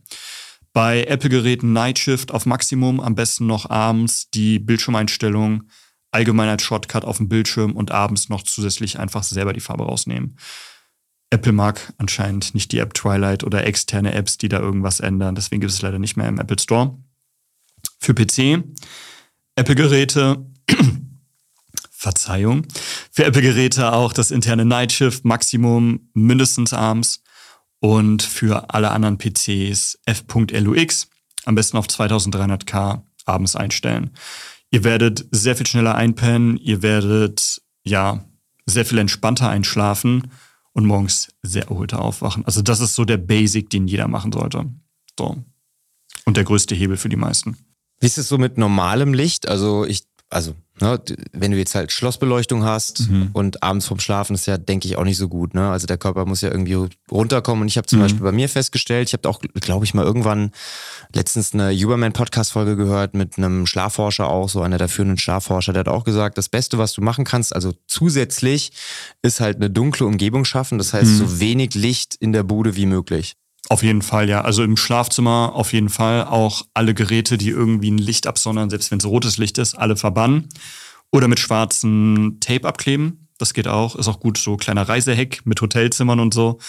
Bei 0.73 1.03
Apple-Geräten 1.05 1.73
Night 1.73 1.97
Shift 1.97 2.31
auf 2.31 2.45
Maximum, 2.45 2.99
am 2.99 3.15
besten 3.15 3.47
noch 3.47 3.69
abends 3.69 4.29
die 4.29 4.59
Bildschirmeinstellung 4.59 5.63
allgemein 6.11 6.49
als 6.49 6.63
Shortcut 6.63 7.03
auf 7.03 7.17
dem 7.17 7.29
Bildschirm 7.29 7.75
und 7.75 7.91
abends 7.91 8.29
noch 8.29 8.43
zusätzlich 8.43 8.99
einfach 8.99 9.23
selber 9.23 9.53
die 9.53 9.59
Farbe 9.59 9.85
rausnehmen. 9.85 10.37
Apple 11.29 11.51
mag 11.51 11.93
anscheinend 11.97 12.53
nicht 12.53 12.71
die 12.71 12.79
App 12.79 12.93
Twilight 12.93 13.43
oder 13.43 13.65
externe 13.65 14.13
Apps, 14.13 14.37
die 14.37 14.47
da 14.47 14.59
irgendwas 14.59 14.99
ändern. 14.99 15.35
Deswegen 15.35 15.61
gibt 15.61 15.73
es 15.73 15.81
leider 15.81 15.99
nicht 15.99 16.15
mehr 16.15 16.27
im 16.27 16.39
Apple 16.39 16.59
Store. 16.59 16.97
Für 17.99 18.13
PC, 18.13 18.63
Apple-Geräte, 19.55 20.45
Verzeihung, 21.91 22.65
für 23.11 23.25
Apple-Geräte 23.25 23.91
auch 23.91 24.13
das 24.13 24.31
interne 24.31 24.63
Night 24.63 24.93
Shift 24.93 25.25
Maximum 25.25 26.09
mindestens 26.13 26.71
abends 26.71 27.23
und 27.79 28.23
für 28.23 28.73
alle 28.73 28.91
anderen 28.91 29.17
PCs 29.17 29.99
f.lux 30.05 31.07
am 31.45 31.55
besten 31.55 31.77
auf 31.77 31.87
2300K 31.87 33.01
abends 33.25 33.55
einstellen. 33.55 34.11
Ihr 34.71 34.83
werdet 34.83 35.25
sehr 35.31 35.55
viel 35.55 35.67
schneller 35.67 35.95
einpennen, 35.95 36.57
ihr 36.57 36.81
werdet 36.81 37.61
ja 37.83 38.25
sehr 38.65 38.85
viel 38.85 38.97
entspannter 38.97 39.49
einschlafen 39.49 40.29
und 40.77 40.85
morgens 40.85 41.29
sehr 41.41 41.69
erholter 41.69 41.99
aufwachen. 42.01 42.45
Also 42.45 42.61
das 42.61 42.81
ist 42.81 42.93
so 42.93 43.03
der 43.03 43.17
Basic, 43.17 43.67
den 43.71 43.87
jeder 43.87 44.07
machen 44.07 44.31
sollte. 44.31 44.69
So. 45.17 45.43
Und 46.25 46.37
der 46.37 46.43
größte 46.43 46.75
Hebel 46.75 46.97
für 46.97 47.09
die 47.09 47.15
meisten. 47.15 47.57
Wie 47.99 48.05
ist 48.05 48.19
es 48.19 48.27
so 48.27 48.37
mit 48.37 48.59
normalem 48.59 49.15
Licht? 49.15 49.47
Also 49.47 49.85
ich, 49.85 50.03
also 50.29 50.55
Ne, 50.79 51.01
wenn 51.33 51.51
du 51.51 51.57
jetzt 51.57 51.73
halt 51.73 51.91
Schlossbeleuchtung 51.91 52.63
hast 52.63 53.09
mhm. 53.09 53.29
und 53.33 53.63
abends 53.63 53.87
vorm 53.87 53.99
Schlafen 53.99 54.35
ist 54.35 54.45
ja, 54.45 54.57
denke 54.57 54.87
ich, 54.87 54.95
auch 54.95 55.05
nicht 55.05 55.17
so 55.17 55.27
gut. 55.27 55.55
Ne? 55.55 55.67
Also 55.71 55.87
der 55.87 55.97
Körper 55.97 56.25
muss 56.27 56.41
ja 56.41 56.51
irgendwie 56.51 56.77
runterkommen. 57.11 57.63
Und 57.63 57.67
ich 57.67 57.77
habe 57.77 57.87
zum 57.87 57.97
mhm. 57.97 58.03
Beispiel 58.03 58.21
bei 58.21 58.31
mir 58.31 58.47
festgestellt, 58.47 59.07
ich 59.07 59.13
habe 59.13 59.27
auch, 59.27 59.41
glaube 59.59 59.85
ich, 59.85 59.95
mal 59.95 60.05
irgendwann 60.05 60.51
letztens 61.15 61.53
eine 61.53 61.71
Huberman-Podcast-Folge 61.71 62.75
gehört 62.75 63.15
mit 63.15 63.39
einem 63.39 63.65
Schlafforscher 63.65 64.29
auch, 64.29 64.49
so 64.49 64.61
einer 64.61 64.77
der 64.77 64.87
führenden 64.87 65.17
Schlafforscher, 65.17 65.73
der 65.73 65.79
hat 65.79 65.87
auch 65.87 66.03
gesagt, 66.03 66.37
das 66.37 66.47
Beste, 66.47 66.77
was 66.77 66.93
du 66.93 67.01
machen 67.01 67.25
kannst, 67.25 67.55
also 67.55 67.73
zusätzlich, 67.87 68.71
ist 69.23 69.39
halt 69.39 69.55
eine 69.55 69.71
dunkle 69.71 70.05
Umgebung 70.05 70.45
schaffen. 70.45 70.77
Das 70.77 70.93
heißt, 70.93 71.09
mhm. 71.09 71.17
so 71.17 71.39
wenig 71.39 71.73
Licht 71.73 72.13
in 72.19 72.33
der 72.33 72.43
Bude 72.43 72.75
wie 72.75 72.85
möglich. 72.85 73.33
Auf 73.69 73.83
jeden 73.83 74.01
Fall, 74.01 74.29
ja. 74.29 74.41
Also 74.41 74.63
im 74.63 74.77
Schlafzimmer 74.77 75.51
auf 75.53 75.73
jeden 75.73 75.89
Fall 75.89 76.25
auch 76.25 76.65
alle 76.73 76.93
Geräte, 76.93 77.37
die 77.37 77.49
irgendwie 77.49 77.91
ein 77.91 77.97
Licht 77.97 78.25
absondern, 78.25 78.69
selbst 78.69 78.91
wenn 78.91 78.99
es 78.99 79.05
rotes 79.05 79.37
Licht 79.37 79.57
ist, 79.57 79.75
alle 79.75 79.97
verbannen. 79.97 80.47
Oder 81.11 81.27
mit 81.27 81.39
schwarzem 81.39 82.37
Tape 82.39 82.67
abkleben. 82.67 83.27
Das 83.37 83.53
geht 83.53 83.67
auch. 83.67 83.95
Ist 83.95 84.07
auch 84.07 84.19
gut, 84.19 84.37
so 84.37 84.57
kleiner 84.57 84.87
Reiseheck 84.87 85.45
mit 85.45 85.61
Hotelzimmern 85.61 86.19
und 86.19 86.33
so. 86.33 86.59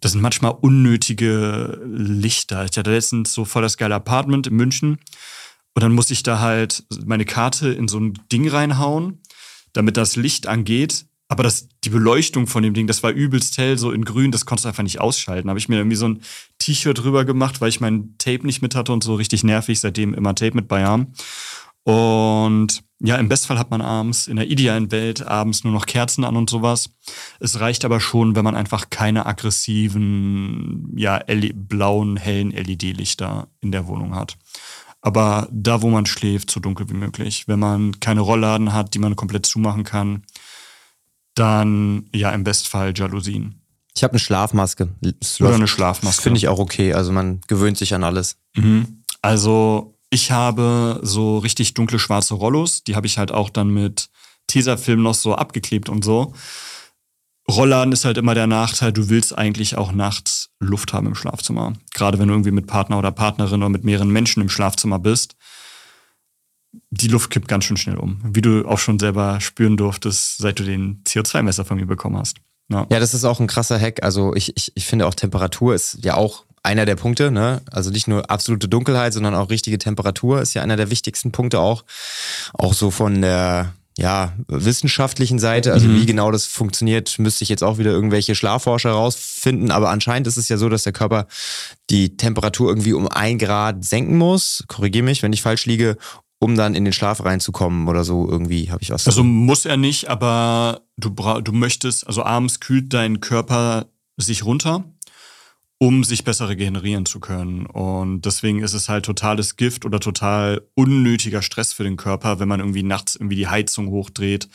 Das 0.00 0.12
sind 0.12 0.20
manchmal 0.20 0.52
unnötige 0.60 1.80
Lichter. 1.86 2.64
Ich 2.64 2.76
hatte 2.76 2.90
letztens 2.90 3.32
so 3.32 3.44
voll 3.44 3.62
das 3.62 3.76
geile 3.76 3.94
Apartment 3.94 4.46
in 4.46 4.54
München. 4.54 4.98
Und 5.74 5.82
dann 5.82 5.92
muss 5.92 6.10
ich 6.10 6.22
da 6.22 6.40
halt 6.40 6.84
meine 7.04 7.24
Karte 7.24 7.70
in 7.70 7.88
so 7.88 7.98
ein 7.98 8.14
Ding 8.30 8.48
reinhauen, 8.48 9.22
damit 9.72 9.96
das 9.96 10.16
Licht 10.16 10.46
angeht. 10.46 11.06
Aber 11.32 11.44
das, 11.44 11.66
die 11.82 11.88
Beleuchtung 11.88 12.46
von 12.46 12.62
dem 12.62 12.74
Ding, 12.74 12.86
das 12.86 13.02
war 13.02 13.10
übelst 13.10 13.56
hell, 13.56 13.78
so 13.78 13.90
in 13.90 14.04
grün, 14.04 14.32
das 14.32 14.44
konntest 14.44 14.66
du 14.66 14.68
einfach 14.68 14.82
nicht 14.82 15.00
ausschalten. 15.00 15.48
Habe 15.48 15.58
ich 15.58 15.66
mir 15.66 15.76
irgendwie 15.76 15.96
so 15.96 16.06
ein 16.06 16.20
T-Shirt 16.58 16.98
drüber 16.98 17.24
gemacht, 17.24 17.62
weil 17.62 17.70
ich 17.70 17.80
mein 17.80 18.16
Tape 18.18 18.46
nicht 18.46 18.60
mit 18.60 18.74
hatte 18.74 18.92
und 18.92 19.02
so 19.02 19.14
richtig 19.14 19.42
nervig, 19.42 19.80
seitdem 19.80 20.12
immer 20.12 20.34
Tape 20.34 20.54
mit 20.54 20.68
bei 20.68 20.84
haben. 20.84 21.14
Und 21.84 22.84
ja, 23.00 23.16
im 23.16 23.30
Bestfall 23.30 23.58
hat 23.58 23.70
man 23.70 23.80
abends, 23.80 24.26
in 24.26 24.36
der 24.36 24.50
idealen 24.50 24.92
Welt, 24.92 25.26
abends 25.26 25.64
nur 25.64 25.72
noch 25.72 25.86
Kerzen 25.86 26.24
an 26.24 26.36
und 26.36 26.50
sowas. 26.50 26.90
Es 27.40 27.60
reicht 27.60 27.86
aber 27.86 27.98
schon, 27.98 28.36
wenn 28.36 28.44
man 28.44 28.54
einfach 28.54 28.90
keine 28.90 29.24
aggressiven, 29.24 30.92
ja, 30.98 31.18
blauen, 31.54 32.18
hellen 32.18 32.50
LED-Lichter 32.50 33.48
in 33.62 33.72
der 33.72 33.86
Wohnung 33.86 34.14
hat. 34.14 34.36
Aber 35.00 35.48
da, 35.50 35.80
wo 35.80 35.88
man 35.88 36.04
schläft, 36.04 36.50
so 36.50 36.60
dunkel 36.60 36.90
wie 36.90 36.94
möglich. 36.94 37.48
Wenn 37.48 37.58
man 37.58 37.98
keine 38.00 38.20
Rollladen 38.20 38.74
hat, 38.74 38.92
die 38.92 38.98
man 38.98 39.16
komplett 39.16 39.46
zumachen 39.46 39.82
kann, 39.82 40.24
dann 41.34 42.08
ja 42.14 42.30
im 42.30 42.44
Bestfall 42.44 42.92
Jalousien. 42.96 43.60
Ich 43.94 44.02
habe 44.02 44.12
eine 44.12 44.20
Schlafmaske. 44.20 44.88
Oder 45.40 45.54
eine 45.54 45.68
Schlafmaske. 45.68 46.22
Finde 46.22 46.38
ich 46.38 46.48
auch 46.48 46.58
okay. 46.58 46.94
Also 46.94 47.12
man 47.12 47.40
gewöhnt 47.46 47.76
sich 47.76 47.94
an 47.94 48.04
alles. 48.04 48.36
Mhm. 48.54 49.02
Also 49.20 49.98
ich 50.10 50.30
habe 50.30 51.00
so 51.02 51.38
richtig 51.38 51.74
dunkle 51.74 51.98
schwarze 51.98 52.34
Rollos. 52.34 52.84
Die 52.84 52.96
habe 52.96 53.06
ich 53.06 53.18
halt 53.18 53.32
auch 53.32 53.50
dann 53.50 53.70
mit 53.70 54.08
Tesafilm 54.46 55.02
noch 55.02 55.14
so 55.14 55.34
abgeklebt 55.34 55.88
und 55.88 56.04
so. 56.04 56.32
Rollladen 57.50 57.92
ist 57.92 58.04
halt 58.04 58.18
immer 58.18 58.34
der 58.34 58.46
Nachteil, 58.46 58.92
du 58.92 59.08
willst 59.08 59.36
eigentlich 59.36 59.76
auch 59.76 59.92
nachts 59.92 60.50
Luft 60.60 60.92
haben 60.92 61.08
im 61.08 61.14
Schlafzimmer. 61.14 61.72
Gerade 61.92 62.18
wenn 62.18 62.28
du 62.28 62.34
irgendwie 62.34 62.52
mit 62.52 62.66
Partner 62.66 62.98
oder 62.98 63.10
Partnerin 63.10 63.62
oder 63.62 63.68
mit 63.68 63.84
mehreren 63.84 64.10
Menschen 64.10 64.42
im 64.42 64.48
Schlafzimmer 64.48 64.98
bist 64.98 65.34
die 66.90 67.08
Luft 67.08 67.30
kippt 67.30 67.48
ganz 67.48 67.64
schön 67.64 67.76
schnell 67.76 67.96
um. 67.96 68.20
Wie 68.24 68.42
du 68.42 68.66
auch 68.66 68.78
schon 68.78 68.98
selber 68.98 69.40
spüren 69.40 69.76
durftest, 69.76 70.38
seit 70.38 70.58
du 70.58 70.64
den 70.64 71.02
CO2-Messer 71.04 71.64
von 71.64 71.76
mir 71.76 71.86
bekommen 71.86 72.16
hast. 72.16 72.38
Ja. 72.70 72.86
ja, 72.90 73.00
das 73.00 73.12
ist 73.12 73.24
auch 73.24 73.40
ein 73.40 73.46
krasser 73.46 73.78
Hack. 73.78 74.02
Also 74.02 74.34
ich, 74.34 74.56
ich, 74.56 74.72
ich 74.74 74.86
finde 74.86 75.06
auch 75.06 75.14
Temperatur 75.14 75.74
ist 75.74 75.98
ja 76.02 76.14
auch 76.14 76.44
einer 76.62 76.86
der 76.86 76.96
Punkte, 76.96 77.30
ne? 77.30 77.60
Also 77.70 77.90
nicht 77.90 78.08
nur 78.08 78.30
absolute 78.30 78.68
Dunkelheit, 78.68 79.12
sondern 79.12 79.34
auch 79.34 79.50
richtige 79.50 79.78
Temperatur 79.78 80.40
ist 80.40 80.54
ja 80.54 80.62
einer 80.62 80.76
der 80.76 80.90
wichtigsten 80.90 81.32
Punkte 81.32 81.58
auch. 81.60 81.84
Auch 82.54 82.72
so 82.72 82.90
von 82.90 83.20
der 83.20 83.74
ja, 83.98 84.32
wissenschaftlichen 84.48 85.38
Seite, 85.38 85.72
also 85.72 85.86
mhm. 85.86 86.00
wie 86.00 86.06
genau 86.06 86.30
das 86.30 86.46
funktioniert, 86.46 87.18
müsste 87.18 87.42
ich 87.44 87.50
jetzt 87.50 87.62
auch 87.62 87.76
wieder 87.76 87.90
irgendwelche 87.90 88.34
Schlafforscher 88.34 88.90
rausfinden. 88.90 89.70
Aber 89.70 89.90
anscheinend 89.90 90.26
ist 90.26 90.38
es 90.38 90.48
ja 90.48 90.56
so, 90.56 90.68
dass 90.68 90.84
der 90.84 90.94
Körper 90.94 91.26
die 91.90 92.16
Temperatur 92.16 92.70
irgendwie 92.70 92.94
um 92.94 93.06
ein 93.08 93.38
Grad 93.38 93.84
senken 93.84 94.16
muss. 94.16 94.64
Korrigiere 94.68 95.04
mich, 95.04 95.22
wenn 95.22 95.32
ich 95.34 95.42
falsch 95.42 95.66
liege, 95.66 95.98
um 96.42 96.56
dann 96.56 96.74
in 96.74 96.84
den 96.84 96.92
Schlaf 96.92 97.24
reinzukommen 97.24 97.86
oder 97.86 98.02
so 98.02 98.28
irgendwie 98.28 98.68
habe 98.72 98.82
ich 98.82 98.90
was. 98.90 99.06
Also 99.06 99.22
muss 99.22 99.64
er 99.64 99.76
nicht, 99.76 100.10
aber 100.10 100.80
du, 100.96 101.10
du 101.10 101.52
möchtest, 101.52 102.04
also 102.04 102.24
abends 102.24 102.58
kühlt 102.58 102.92
dein 102.92 103.20
Körper 103.20 103.86
sich 104.16 104.44
runter, 104.44 104.82
um 105.78 106.02
sich 106.02 106.24
besser 106.24 106.48
regenerieren 106.48 107.06
zu 107.06 107.20
können. 107.20 107.66
Und 107.66 108.22
deswegen 108.22 108.60
ist 108.60 108.74
es 108.74 108.88
halt 108.88 109.04
totales 109.04 109.54
Gift 109.54 109.84
oder 109.84 110.00
total 110.00 110.62
unnötiger 110.74 111.42
Stress 111.42 111.72
für 111.72 111.84
den 111.84 111.96
Körper, 111.96 112.40
wenn 112.40 112.48
man 112.48 112.58
irgendwie 112.58 112.82
nachts 112.82 113.14
irgendwie 113.14 113.36
die 113.36 113.46
Heizung 113.46 113.90
hochdreht. 113.90 114.48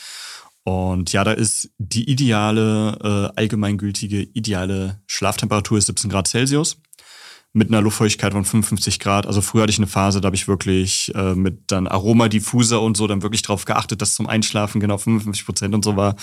Und 0.65 1.13
ja, 1.13 1.23
da 1.23 1.31
ist 1.31 1.71
die 1.77 2.09
ideale, 2.09 3.31
äh, 3.33 3.39
allgemeingültige, 3.39 4.23
ideale 4.23 5.01
Schlaftemperatur 5.07 5.77
ist 5.77 5.85
17 5.85 6.09
Grad 6.09 6.27
Celsius 6.27 6.81
mit 7.53 7.69
einer 7.69 7.81
Luftfeuchtigkeit 7.81 8.33
von 8.33 8.45
55 8.45 8.99
Grad. 8.99 9.25
Also 9.25 9.41
früher 9.41 9.63
hatte 9.63 9.71
ich 9.71 9.79
eine 9.79 9.87
Phase, 9.87 10.21
da 10.21 10.27
habe 10.27 10.35
ich 10.35 10.47
wirklich 10.47 11.11
äh, 11.15 11.33
mit 11.33 11.71
dann 11.71 11.87
Aromadiffuser 11.87 12.81
und 12.81 12.97
so 12.97 13.07
dann 13.07 13.23
wirklich 13.23 13.41
darauf 13.41 13.65
geachtet, 13.65 14.01
dass 14.01 14.15
zum 14.15 14.27
Einschlafen 14.27 14.79
genau 14.79 14.97
55 14.97 15.45
Prozent 15.45 15.73
und 15.73 15.83
so 15.83 15.95
war. 15.95 16.15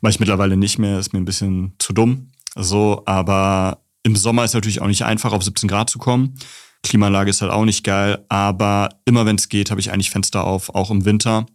Mache 0.00 0.12
ich 0.12 0.20
mittlerweile 0.20 0.56
nicht 0.56 0.78
mehr, 0.78 0.98
ist 0.98 1.12
mir 1.12 1.20
ein 1.20 1.24
bisschen 1.24 1.74
zu 1.78 1.92
dumm. 1.92 2.30
So, 2.54 3.02
aber 3.06 3.78
im 4.02 4.16
Sommer 4.16 4.44
ist 4.44 4.54
natürlich 4.54 4.82
auch 4.82 4.86
nicht 4.86 5.04
einfach, 5.04 5.32
auf 5.32 5.42
17 5.42 5.68
Grad 5.68 5.88
zu 5.88 5.98
kommen. 5.98 6.34
Klimaanlage 6.82 7.30
ist 7.30 7.40
halt 7.40 7.52
auch 7.52 7.64
nicht 7.64 7.84
geil, 7.84 8.24
aber 8.28 8.90
immer 9.04 9.24
wenn 9.24 9.36
es 9.36 9.48
geht, 9.48 9.70
habe 9.70 9.80
ich 9.80 9.92
eigentlich 9.92 10.10
Fenster 10.10 10.44
auf, 10.44 10.74
auch 10.74 10.90
im 10.90 11.04
Winter. 11.04 11.46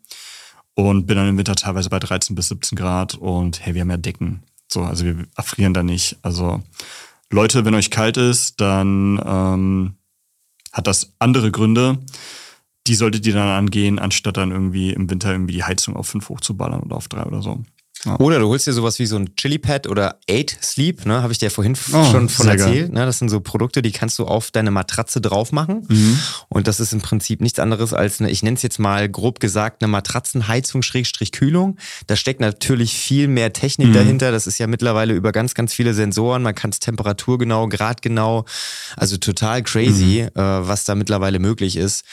Und 0.74 1.08
bin 1.08 1.18
dann 1.18 1.28
im 1.28 1.38
Winter 1.38 1.56
teilweise 1.56 1.90
bei 1.90 2.00
13 2.00 2.36
bis 2.36 2.50
17 2.50 2.78
Grad 2.78 3.16
und 3.16 3.66
hey, 3.66 3.74
wir 3.74 3.82
haben 3.82 3.90
ja 3.90 3.98
Decken. 3.98 4.44
So, 4.72 4.84
also 4.84 5.06
wir 5.06 5.26
erfrieren 5.36 5.74
da 5.74 5.82
nicht. 5.82 6.18
Also 6.22 6.62
Leute, 7.32 7.66
wenn 7.66 7.76
euch 7.76 7.92
kalt 7.92 8.18
ist, 8.18 8.62
dann 8.62 9.22
ähm, 9.26 9.96
hat 10.72 10.88
das 10.88 11.14
andere 11.20 11.52
Gründe. 11.52 12.00
Die 12.88 12.96
solltet 12.96 13.26
ihr 13.26 13.34
dann 13.34 13.50
angehen, 13.50 14.00
anstatt 14.00 14.38
dann 14.38 14.52
irgendwie 14.52 14.92
im 14.92 15.10
Winter 15.10 15.32
irgendwie 15.32 15.54
die 15.54 15.64
Heizung 15.64 15.96
auf 15.96 16.08
5 16.08 16.30
hochzuballern 16.30 16.82
oder 16.82 16.96
auf 16.96 17.10
3 17.10 17.24
oder 17.24 17.42
so. 17.42 17.64
Ja. 18.06 18.20
Oder 18.20 18.40
du 18.40 18.48
holst 18.48 18.68
dir 18.68 18.74
sowas 18.74 19.00
wie 19.00 19.06
so 19.06 19.16
ein 19.18 19.36
Chili 19.36 19.58
Pad 19.58 19.88
oder 19.88 20.20
Eight 20.30 20.58
Sleep, 20.62 21.06
ne, 21.06 21.22
habe 21.22 21.34
ich 21.34 21.40
dir 21.40 21.50
vorhin 21.50 21.78
oh, 21.94 22.04
schon 22.12 22.30
von 22.30 22.48
erzählt. 22.48 22.94
Ne, 22.94 23.06
das 23.06 23.20
sind 23.20 23.30
so 23.30 23.40
Produkte, 23.40 23.82
die 23.82 23.92
kannst 23.92 24.20
du 24.20 24.26
auf 24.26 24.52
deine 24.52 24.72
Matratze 24.72 25.22
drauf 25.22 25.52
machen. 25.52 25.86
Mhm. 25.88 26.20
Und 26.50 26.68
das 26.68 26.80
ist 26.80 26.94
im 26.94 27.02
Prinzip 27.02 27.42
nichts 27.42 27.60
anderes 27.60 27.94
als 27.94 28.20
eine, 28.20 28.30
ich 28.30 28.44
nenne 28.44 28.56
es 28.56 28.62
jetzt 28.62 28.80
mal 28.80 29.10
grob 29.10 29.40
gesagt, 29.40 29.82
eine 29.82 29.92
Matratzenheizung 29.92 30.82
Schrägstrich 30.82 31.32
Kühlung. 31.32 31.78
Da 32.08 32.16
steckt 32.16 32.40
natürlich 32.40 32.94
viel 32.94 33.28
mehr 33.28 33.54
Technik 33.54 33.90
mhm. 33.90 33.94
dahinter. 33.94 34.32
Das 34.32 34.48
ist 34.48 34.58
ja 34.60 34.68
mittlerweile 34.68 35.14
über 35.14 35.32
ganz, 35.32 35.54
ganz 35.54 35.74
viele 35.74 35.94
Sensoren. 35.94 36.44
Man 36.44 36.56
kann 36.56 36.70
es 36.70 36.80
temperaturgenau, 36.80 37.68
gradgenau, 37.68 38.46
also 38.96 39.18
total 39.18 39.64
crazy, 39.64 40.28
mhm. 40.34 40.40
äh, 40.40 40.68
was 40.68 40.84
da 40.84 40.96
mittlerweile 40.96 41.40
möglich 41.40 41.78
ist. 41.78 42.06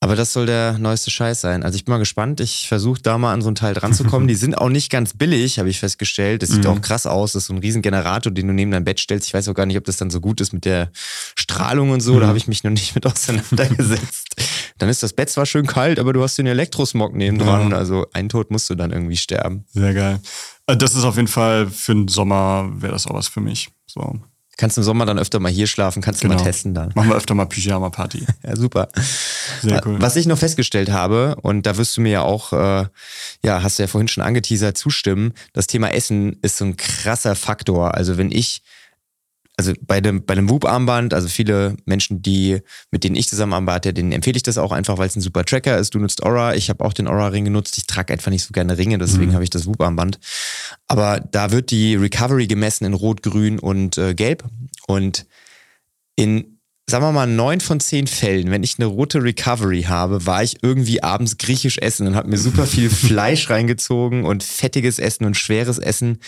Aber 0.00 0.14
das 0.14 0.34
soll 0.34 0.44
der 0.44 0.78
neueste 0.78 1.10
Scheiß 1.10 1.40
sein. 1.40 1.62
Also 1.62 1.76
ich 1.76 1.86
bin 1.86 1.92
mal 1.92 1.98
gespannt. 1.98 2.40
Ich 2.40 2.68
versuche 2.68 3.00
da 3.00 3.16
mal 3.16 3.32
an 3.32 3.40
so 3.40 3.50
ein 3.50 3.54
Teil 3.54 3.72
dran 3.72 3.94
zu 3.94 4.04
kommen. 4.04 4.28
Die 4.28 4.34
sind 4.34 4.56
auch 4.56 4.68
nicht 4.68 4.90
ganz 4.90 5.14
billig, 5.14 5.58
habe 5.58 5.70
ich 5.70 5.80
festgestellt. 5.80 6.42
Das 6.42 6.50
sieht 6.50 6.64
mhm. 6.64 6.70
auch 6.70 6.80
krass 6.82 7.06
aus. 7.06 7.32
Das 7.32 7.44
ist 7.44 7.46
so 7.46 7.54
ein 7.54 7.58
riesen 7.58 7.80
Generator, 7.80 8.30
den 8.30 8.46
du 8.46 8.52
neben 8.52 8.70
dein 8.70 8.84
Bett 8.84 9.00
stellst. 9.00 9.26
Ich 9.26 9.34
weiß 9.34 9.48
auch 9.48 9.54
gar 9.54 9.64
nicht, 9.64 9.78
ob 9.78 9.84
das 9.84 9.96
dann 9.96 10.10
so 10.10 10.20
gut 10.20 10.42
ist 10.42 10.52
mit 10.52 10.66
der 10.66 10.90
Strahlung 10.94 11.90
und 11.90 12.00
so. 12.00 12.14
Mhm. 12.14 12.20
Da 12.20 12.26
habe 12.26 12.38
ich 12.38 12.46
mich 12.46 12.62
noch 12.62 12.70
nicht 12.70 12.94
mit 12.94 13.06
auseinandergesetzt. 13.06 14.36
dann 14.78 14.90
ist 14.90 15.02
das 15.02 15.14
Bett 15.14 15.30
zwar 15.30 15.46
schön 15.46 15.66
kalt, 15.66 15.98
aber 15.98 16.12
du 16.12 16.22
hast 16.22 16.36
den 16.36 16.46
Elektrosmog 16.46 17.14
neben 17.14 17.38
dran. 17.38 17.70
Ja. 17.70 17.78
Also 17.78 18.06
ein 18.12 18.28
Tod 18.28 18.50
musst 18.50 18.68
du 18.68 18.74
dann 18.74 18.92
irgendwie 18.92 19.16
sterben. 19.16 19.64
Sehr 19.72 19.94
geil. 19.94 20.20
Äh, 20.66 20.76
das 20.76 20.94
ist 20.94 21.04
auf 21.04 21.16
jeden 21.16 21.28
Fall 21.28 21.68
für 21.68 21.94
den 21.94 22.08
Sommer 22.08 22.70
wäre 22.74 22.92
das 22.92 23.06
auch 23.06 23.14
was 23.14 23.28
für 23.28 23.40
mich. 23.40 23.70
So. 23.86 24.20
Kannst 24.56 24.78
im 24.78 24.84
Sommer 24.84 25.04
dann 25.04 25.18
öfter 25.18 25.38
mal 25.38 25.52
hier 25.52 25.66
schlafen, 25.66 26.00
kannst 26.00 26.22
genau. 26.22 26.32
du 26.32 26.36
mal 26.36 26.42
genau. 26.42 26.50
testen 26.50 26.72
dann. 26.74 26.92
Machen 26.94 27.10
wir 27.10 27.16
öfter 27.16 27.34
mal 27.34 27.44
Pyjama-Party. 27.44 28.26
ja, 28.42 28.56
super. 28.56 28.88
Sehr 29.62 29.86
cool. 29.86 30.00
Was 30.00 30.16
ich 30.16 30.26
noch 30.26 30.38
festgestellt 30.38 30.90
habe, 30.90 31.36
und 31.42 31.66
da 31.66 31.76
wirst 31.76 31.96
du 31.96 32.00
mir 32.00 32.12
ja 32.12 32.22
auch, 32.22 32.54
äh, 32.54 32.86
ja, 33.44 33.62
hast 33.62 33.78
du 33.78 33.82
ja 33.82 33.86
vorhin 33.86 34.08
schon 34.08 34.24
angeteasert, 34.24 34.78
zustimmen, 34.78 35.34
das 35.52 35.66
Thema 35.66 35.92
Essen 35.92 36.38
ist 36.40 36.56
so 36.56 36.64
ein 36.64 36.76
krasser 36.76 37.34
Faktor. 37.34 37.94
Also 37.94 38.16
wenn 38.16 38.32
ich 38.32 38.62
also 39.58 39.72
bei 39.80 40.02
dem, 40.02 40.24
bei 40.24 40.34
dem 40.34 40.50
Whoop-Armband, 40.50 41.14
also 41.14 41.28
viele 41.28 41.76
Menschen, 41.86 42.20
die, 42.20 42.60
mit 42.90 43.04
denen 43.04 43.16
ich 43.16 43.26
zusammen 43.26 43.54
arbeite, 43.54 43.94
denen 43.94 44.12
empfehle 44.12 44.36
ich 44.36 44.42
das 44.42 44.58
auch 44.58 44.70
einfach, 44.70 44.98
weil 44.98 45.08
es 45.08 45.16
ein 45.16 45.22
super 45.22 45.44
Tracker 45.44 45.78
ist. 45.78 45.94
Du 45.94 45.98
nutzt 45.98 46.22
Aura, 46.22 46.54
ich 46.54 46.68
habe 46.68 46.84
auch 46.84 46.92
den 46.92 47.08
Aura-Ring 47.08 47.46
genutzt. 47.46 47.78
Ich 47.78 47.86
trage 47.86 48.12
einfach 48.12 48.30
nicht 48.30 48.44
so 48.44 48.52
gerne 48.52 48.76
Ringe, 48.76 48.98
deswegen 48.98 49.30
mhm. 49.30 49.34
habe 49.34 49.44
ich 49.44 49.50
das 49.50 49.66
Whoop-Armband. 49.66 50.18
Aber 50.88 51.20
da 51.20 51.52
wird 51.52 51.70
die 51.70 51.94
Recovery 51.94 52.46
gemessen 52.46 52.84
in 52.84 52.92
Rot, 52.92 53.22
Grün 53.22 53.58
und 53.58 53.96
äh, 53.96 54.14
Gelb. 54.14 54.44
Und 54.86 55.24
in, 56.16 56.58
sagen 56.86 57.04
wir 57.04 57.12
mal, 57.12 57.26
neun 57.26 57.60
von 57.60 57.80
zehn 57.80 58.06
Fällen, 58.06 58.50
wenn 58.50 58.62
ich 58.62 58.78
eine 58.78 58.86
rote 58.86 59.22
Recovery 59.22 59.84
habe, 59.84 60.26
war 60.26 60.42
ich 60.42 60.62
irgendwie 60.62 61.02
abends 61.02 61.38
griechisch 61.38 61.78
essen 61.78 62.06
und 62.06 62.14
habe 62.14 62.28
mir 62.28 62.38
super 62.38 62.66
viel 62.66 62.90
Fleisch 62.90 63.48
reingezogen 63.48 64.26
und 64.26 64.42
fettiges 64.42 64.98
Essen 64.98 65.24
und 65.24 65.34
schweres 65.34 65.78
Essen. 65.78 66.18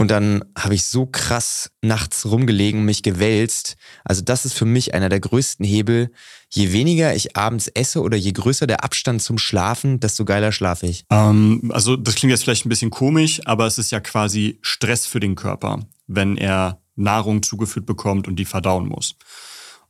Und 0.00 0.12
dann 0.12 0.44
habe 0.56 0.74
ich 0.74 0.84
so 0.84 1.06
krass 1.06 1.72
nachts 1.82 2.24
rumgelegen, 2.24 2.84
mich 2.84 3.02
gewälzt. 3.02 3.76
Also 4.04 4.22
das 4.22 4.44
ist 4.44 4.54
für 4.54 4.64
mich 4.64 4.94
einer 4.94 5.08
der 5.08 5.18
größten 5.18 5.66
Hebel. 5.66 6.12
Je 6.50 6.72
weniger 6.72 7.16
ich 7.16 7.36
abends 7.36 7.66
esse 7.66 8.00
oder 8.00 8.16
je 8.16 8.30
größer 8.30 8.68
der 8.68 8.84
Abstand 8.84 9.22
zum 9.22 9.38
Schlafen, 9.38 9.98
desto 9.98 10.24
geiler 10.24 10.52
schlafe 10.52 10.86
ich. 10.86 11.04
Ähm, 11.10 11.72
also 11.74 11.96
das 11.96 12.14
klingt 12.14 12.30
jetzt 12.30 12.44
vielleicht 12.44 12.64
ein 12.64 12.68
bisschen 12.68 12.90
komisch, 12.90 13.40
aber 13.44 13.66
es 13.66 13.76
ist 13.76 13.90
ja 13.90 13.98
quasi 13.98 14.60
Stress 14.62 15.04
für 15.04 15.18
den 15.18 15.34
Körper, 15.34 15.80
wenn 16.06 16.36
er 16.36 16.80
Nahrung 16.94 17.42
zugeführt 17.42 17.84
bekommt 17.84 18.28
und 18.28 18.36
die 18.36 18.44
verdauen 18.44 18.86
muss. 18.86 19.16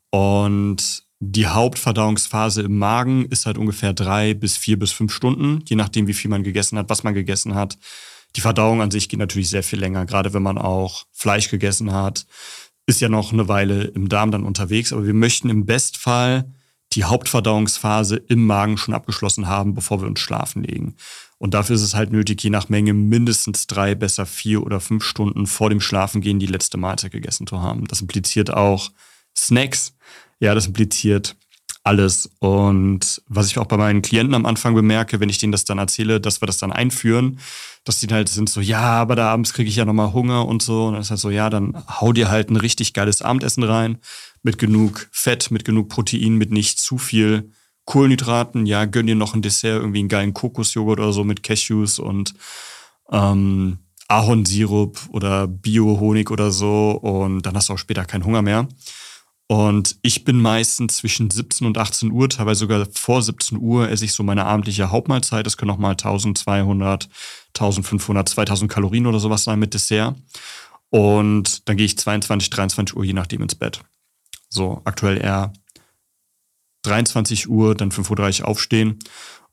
Und 0.09 1.05
die 1.21 1.49
Hauptverdauungsphase 1.49 2.62
im 2.62 2.79
Magen 2.79 3.27
ist 3.27 3.45
halt 3.45 3.59
ungefähr 3.59 3.93
drei 3.93 4.33
bis 4.33 4.57
vier 4.57 4.79
bis 4.79 4.93
fünf 4.93 5.12
Stunden, 5.12 5.62
je 5.69 5.77
nachdem, 5.77 6.07
wie 6.07 6.15
viel 6.15 6.31
man 6.31 6.45
gegessen 6.45 6.79
hat, 6.79 6.88
was 6.88 7.03
man 7.03 7.12
gegessen 7.12 7.55
hat. 7.55 7.77
Die 8.37 8.40
Verdauung 8.40 8.82
an 8.82 8.90
sich 8.90 9.08
geht 9.08 9.18
natürlich 9.18 9.50
sehr 9.50 9.62
viel 9.62 9.80
länger, 9.80 10.06
gerade 10.06 10.32
wenn 10.35 10.42
man 10.42 10.58
auch 10.58 11.06
Fleisch 11.12 11.50
gegessen 11.50 11.92
hat, 11.92 12.26
ist 12.87 13.00
ja 13.00 13.08
noch 13.08 13.32
eine 13.32 13.49
Weile 13.49 13.85
im 13.85 14.08
Darm 14.08 14.30
dann 14.30 14.44
unterwegs. 14.44 14.92
Aber 14.92 15.06
wir 15.06 15.14
möchten 15.14 15.50
im 15.50 15.66
Bestfall 15.66 16.52
die 16.92 17.04
Hauptverdauungsphase 17.04 18.16
im 18.16 18.47
Magen 18.47 18.78
schon 18.78 18.94
abgeschlossen 18.94 19.47
haben, 19.47 19.75
bevor 19.75 20.00
wir 20.00 20.08
uns 20.08 20.20
schlafen 20.20 20.62
legen. 20.62 20.97
Und 21.37 21.54
dafür 21.54 21.76
ist 21.76 21.82
es 21.82 21.94
halt 21.94 22.12
nötig, 22.12 22.42
je 22.42 22.50
nach 22.50 22.68
Menge 22.68 22.94
mindestens 22.94 23.66
drei, 23.66 23.94
besser 23.94 24.26
vier 24.26 24.62
oder 24.62 24.80
fünf 24.80 25.04
Stunden 25.04 25.47
vor 25.47 25.70
dem 25.70 25.80
Schlafengehen 25.80 26.38
die 26.38 26.47
letzte 26.47 26.78
Mahlzeit 26.78 27.12
gegessen 27.12 27.47
zu 27.47 27.61
haben. 27.61 27.87
Das 27.87 28.00
impliziert 28.00 28.52
auch 28.52 28.90
Snacks. 29.37 29.94
Ja, 30.40 30.54
das 30.54 30.66
impliziert 30.66 31.37
alles. 31.88 32.28
Und 32.38 33.23
was 33.28 33.47
ich 33.47 33.59
auch 33.59 33.64
bei 33.64 33.78
meinen 33.78 34.02
Klienten 34.02 34.35
am 34.35 34.45
Anfang 34.45 34.75
bemerke, 34.75 35.21
wenn 35.21 35.30
ich 35.30 35.38
denen 35.38 35.52
das 35.52 35.64
dann 35.64 35.78
erzähle, 35.78 36.21
dass 36.21 36.42
wir 36.42 36.47
das 36.47 36.59
dann 36.59 36.71
einführen, 36.71 37.40
dass 37.85 37.99
die 37.99 38.09
halt 38.09 38.28
sind 38.28 38.50
so, 38.50 38.61
ja, 38.61 38.83
aber 38.83 39.16
da 39.16 39.30
abends 39.30 39.54
kriege 39.54 39.71
ich 39.71 39.76
ja 39.76 39.87
nochmal 39.87 40.12
Hunger 40.12 40.47
und 40.47 40.62
so. 40.62 40.87
Und 40.87 40.92
dann 40.92 41.02
ist 41.02 41.11
halt 41.11 41.21
so, 41.21 41.30
ja, 41.30 41.49
dann 41.49 41.83
hau 41.88 42.12
dir 42.12 42.30
halt 42.30 42.50
ein 42.50 42.57
richtig 42.57 42.92
geiles 42.92 43.23
Abendessen 43.23 43.62
rein 43.62 43.99
mit 44.42 44.59
genug 44.59 45.09
Fett, 45.12 45.50
mit 45.50 45.64
genug 45.64 45.88
Protein, 45.88 46.37
mit 46.37 46.52
nicht 46.52 46.78
zu 46.78 46.99
viel 46.99 47.50
Kohlenhydraten. 47.87 48.66
Ja, 48.66 48.85
gönn 48.85 49.07
dir 49.07 49.16
noch 49.16 49.35
ein 49.35 49.42
Dessert, 49.42 49.80
irgendwie 49.80 50.00
einen 50.00 50.09
geilen 50.09 50.35
Kokosjoghurt 50.35 51.00
oder 51.00 51.12
so 51.14 51.25
mit 51.25 51.42
Cashews 51.42 51.99
und 51.99 52.35
ähm, 53.11 53.79
Ahornsirup 54.09 55.09
oder 55.11 55.46
Bio-Honig 55.46 56.31
oder 56.31 56.51
so. 56.51 56.90
Und 56.90 57.42
dann 57.42 57.57
hast 57.57 57.70
du 57.70 57.72
auch 57.72 57.79
später 57.79 58.05
keinen 58.05 58.27
Hunger 58.27 58.42
mehr. 58.42 58.68
Und 59.50 59.96
ich 60.02 60.24
bin 60.24 60.42
meistens 60.42 60.98
zwischen 60.98 61.30
17 61.30 61.66
und 61.66 61.78
18 61.78 62.12
Uhr, 62.12 62.28
teilweise 62.28 62.61
sogar 62.61 62.87
vor 62.92 63.22
17 63.22 63.56
Uhr, 63.58 63.88
esse 63.88 64.04
ich 64.04 64.12
so 64.12 64.22
meine 64.22 64.44
abendliche 64.44 64.90
Hauptmahlzeit. 64.90 65.46
Das 65.46 65.56
können 65.56 65.70
auch 65.70 65.78
mal 65.78 65.92
1200, 65.92 67.08
1500, 67.56 68.28
2000 68.28 68.70
Kalorien 68.70 69.06
oder 69.06 69.18
sowas 69.18 69.44
sein 69.44 69.58
mit 69.58 69.72
Dessert. 69.72 70.16
Und 70.90 71.66
dann 71.66 71.78
gehe 71.78 71.87
ich 71.87 71.96
22, 71.98 72.50
23 72.50 72.94
Uhr, 72.94 73.04
je 73.04 73.14
nachdem, 73.14 73.40
ins 73.40 73.54
Bett. 73.54 73.80
So, 74.50 74.82
aktuell 74.84 75.16
eher 75.16 75.54
23 76.82 77.48
Uhr, 77.48 77.74
dann 77.74 77.90
5.30 77.90 78.42
Uhr 78.42 78.48
aufstehen. 78.48 78.98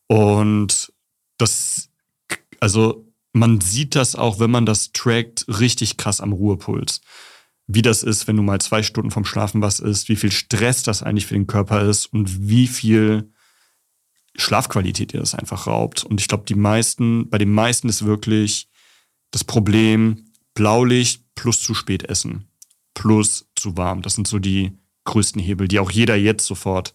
Und 0.08 0.92
das, 1.38 1.90
also 2.60 3.06
man 3.32 3.62
sieht 3.62 3.96
das 3.96 4.16
auch, 4.16 4.40
wenn 4.40 4.52
man 4.52 4.66
das 4.66 4.92
trackt, 4.92 5.46
richtig 5.48 5.96
krass 5.96 6.20
am 6.20 6.34
Ruhepuls 6.34 7.00
wie 7.68 7.82
das 7.82 8.04
ist, 8.04 8.28
wenn 8.28 8.38
du 8.38 8.44
mal 8.44 8.62
zwei 8.62 8.84
Stunden 8.84 9.12
vom 9.12 9.26
Schlafen 9.26 9.62
was 9.62 9.80
isst, 9.80 10.10
wie 10.10 10.16
viel 10.16 10.32
Stress 10.32 10.84
das 10.84 11.04
eigentlich 11.04 11.26
für 11.26 11.34
den 11.34 11.48
Körper 11.48 11.82
ist 11.82 12.06
und 12.06 12.48
wie 12.48 12.68
viel 12.68 13.32
Schlafqualität 14.36 15.14
dir 15.14 15.20
das 15.20 15.34
einfach 15.34 15.68
raubt. 15.68 16.04
Und 16.04 16.22
ich 16.22 16.28
glaube, 16.28 16.46
die 16.46 16.56
meisten, 16.56 17.30
bei 17.30 17.38
den 17.38 17.52
meisten 17.52 17.90
ist 17.90 18.06
wirklich 18.06 18.68
das 19.32 19.44
Problem 19.44 20.26
Blaulicht 20.54 21.24
plus 21.36 21.62
zu 21.62 21.74
spät 21.74 22.04
essen, 22.04 22.48
plus 22.94 23.50
zu 23.56 23.78
warm. 23.78 24.02
Das 24.02 24.14
sind 24.14 24.28
so 24.28 24.40
die 24.40 24.78
größten 25.06 25.42
Hebel, 25.42 25.68
die 25.68 25.80
auch 25.80 25.92
jeder 25.92 26.16
jetzt 26.16 26.46
sofort 26.46 26.94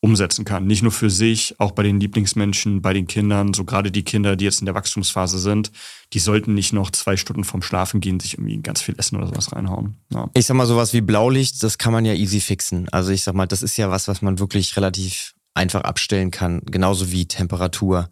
umsetzen 0.00 0.44
kann. 0.44 0.66
Nicht 0.66 0.82
nur 0.82 0.92
für 0.92 1.10
sich, 1.10 1.54
auch 1.58 1.72
bei 1.72 1.82
den 1.82 2.00
Lieblingsmenschen, 2.00 2.80
bei 2.80 2.94
den 2.94 3.06
Kindern, 3.06 3.52
so 3.52 3.64
gerade 3.64 3.90
die 3.90 4.02
Kinder, 4.02 4.34
die 4.34 4.46
jetzt 4.46 4.60
in 4.60 4.66
der 4.66 4.74
Wachstumsphase 4.74 5.38
sind, 5.38 5.70
die 6.14 6.18
sollten 6.18 6.54
nicht 6.54 6.72
noch 6.72 6.90
zwei 6.90 7.16
Stunden 7.16 7.44
vorm 7.44 7.62
Schlafen 7.62 8.00
gehen, 8.00 8.18
sich 8.18 8.34
irgendwie 8.34 8.58
ganz 8.58 8.80
viel 8.80 8.94
Essen 8.98 9.16
oder 9.16 9.26
sowas 9.26 9.52
reinhauen. 9.52 9.96
Ja. 10.10 10.30
Ich 10.34 10.46
sag 10.46 10.56
mal, 10.56 10.66
sowas 10.66 10.94
wie 10.94 11.02
Blaulicht, 11.02 11.62
das 11.62 11.76
kann 11.76 11.92
man 11.92 12.06
ja 12.06 12.14
easy 12.14 12.40
fixen. 12.40 12.88
Also 12.90 13.10
ich 13.10 13.22
sag 13.22 13.34
mal, 13.34 13.46
das 13.46 13.62
ist 13.62 13.76
ja 13.76 13.90
was, 13.90 14.08
was 14.08 14.22
man 14.22 14.38
wirklich 14.38 14.74
relativ 14.76 15.34
einfach 15.52 15.82
abstellen 15.82 16.30
kann, 16.30 16.62
genauso 16.64 17.12
wie 17.12 17.26
Temperatur. 17.26 18.08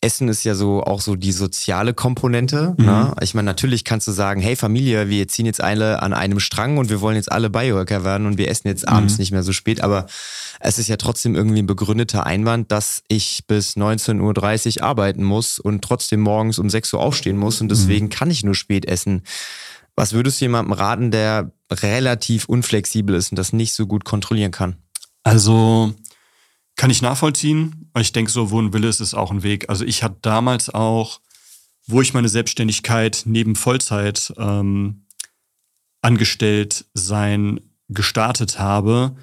Essen 0.00 0.28
ist 0.28 0.44
ja 0.44 0.54
so 0.54 0.84
auch 0.84 1.00
so 1.00 1.16
die 1.16 1.32
soziale 1.32 1.92
Komponente. 1.92 2.74
Mhm. 2.78 2.84
Ne? 2.84 3.14
Ich 3.20 3.34
meine, 3.34 3.46
natürlich 3.46 3.84
kannst 3.84 4.06
du 4.06 4.12
sagen, 4.12 4.40
hey 4.40 4.54
Familie, 4.54 5.08
wir 5.08 5.26
ziehen 5.26 5.46
jetzt 5.46 5.60
alle 5.60 6.02
an 6.02 6.12
einem 6.12 6.38
Strang 6.38 6.78
und 6.78 6.88
wir 6.88 7.00
wollen 7.00 7.16
jetzt 7.16 7.32
alle 7.32 7.50
Biohacker 7.50 8.04
werden 8.04 8.26
und 8.26 8.38
wir 8.38 8.48
essen 8.48 8.68
jetzt 8.68 8.86
abends 8.86 9.14
mhm. 9.14 9.18
nicht 9.18 9.32
mehr 9.32 9.42
so 9.42 9.52
spät. 9.52 9.80
Aber 9.80 10.06
es 10.60 10.78
ist 10.78 10.86
ja 10.86 10.96
trotzdem 10.96 11.34
irgendwie 11.34 11.60
ein 11.60 11.66
begründeter 11.66 12.24
Einwand, 12.24 12.70
dass 12.70 13.02
ich 13.08 13.44
bis 13.48 13.76
19.30 13.76 14.78
Uhr 14.78 14.84
arbeiten 14.84 15.24
muss 15.24 15.58
und 15.58 15.82
trotzdem 15.82 16.20
morgens 16.20 16.60
um 16.60 16.70
6 16.70 16.94
Uhr 16.94 17.00
aufstehen 17.00 17.36
muss 17.36 17.60
und 17.60 17.68
deswegen 17.68 18.06
mhm. 18.06 18.10
kann 18.10 18.30
ich 18.30 18.44
nur 18.44 18.54
spät 18.54 18.86
essen. 18.86 19.22
Was 19.96 20.12
würdest 20.12 20.40
du 20.40 20.44
jemandem 20.44 20.74
raten, 20.74 21.10
der 21.10 21.50
relativ 21.72 22.44
unflexibel 22.44 23.16
ist 23.16 23.32
und 23.32 23.36
das 23.36 23.52
nicht 23.52 23.72
so 23.72 23.88
gut 23.88 24.04
kontrollieren 24.04 24.52
kann? 24.52 24.76
Also 25.24 25.92
kann 26.78 26.90
ich 26.90 27.02
nachvollziehen. 27.02 27.90
Ich 27.98 28.12
denke, 28.12 28.30
so, 28.30 28.50
wo 28.50 28.62
ein 28.62 28.72
Wille 28.72 28.88
ist, 28.88 29.00
ist 29.00 29.12
auch 29.12 29.32
ein 29.32 29.42
Weg. 29.42 29.68
Also 29.68 29.84
ich 29.84 30.02
hatte 30.04 30.18
damals 30.22 30.70
auch, 30.70 31.20
wo 31.86 32.00
ich 32.00 32.14
meine 32.14 32.28
Selbstständigkeit 32.28 33.24
neben 33.26 33.56
Vollzeit 33.56 34.32
ähm, 34.38 35.04
angestellt 36.00 36.86
sein 36.94 37.60
gestartet 37.88 38.60
habe, 38.60 39.16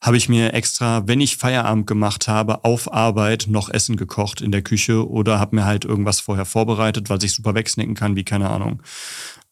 habe 0.00 0.16
ich 0.16 0.28
mir 0.28 0.54
extra, 0.54 1.06
wenn 1.08 1.20
ich 1.20 1.36
Feierabend 1.36 1.86
gemacht 1.86 2.28
habe, 2.28 2.64
auf 2.64 2.92
Arbeit 2.92 3.46
noch 3.48 3.68
Essen 3.68 3.96
gekocht 3.96 4.40
in 4.40 4.52
der 4.52 4.62
Küche 4.62 5.08
oder 5.08 5.40
habe 5.40 5.56
mir 5.56 5.64
halt 5.64 5.84
irgendwas 5.84 6.20
vorher 6.20 6.46
vorbereitet, 6.46 7.10
weil 7.10 7.22
ich 7.24 7.32
super 7.32 7.54
wegsnacken 7.54 7.94
kann, 7.94 8.16
wie 8.16 8.24
keine 8.24 8.48
Ahnung. 8.48 8.82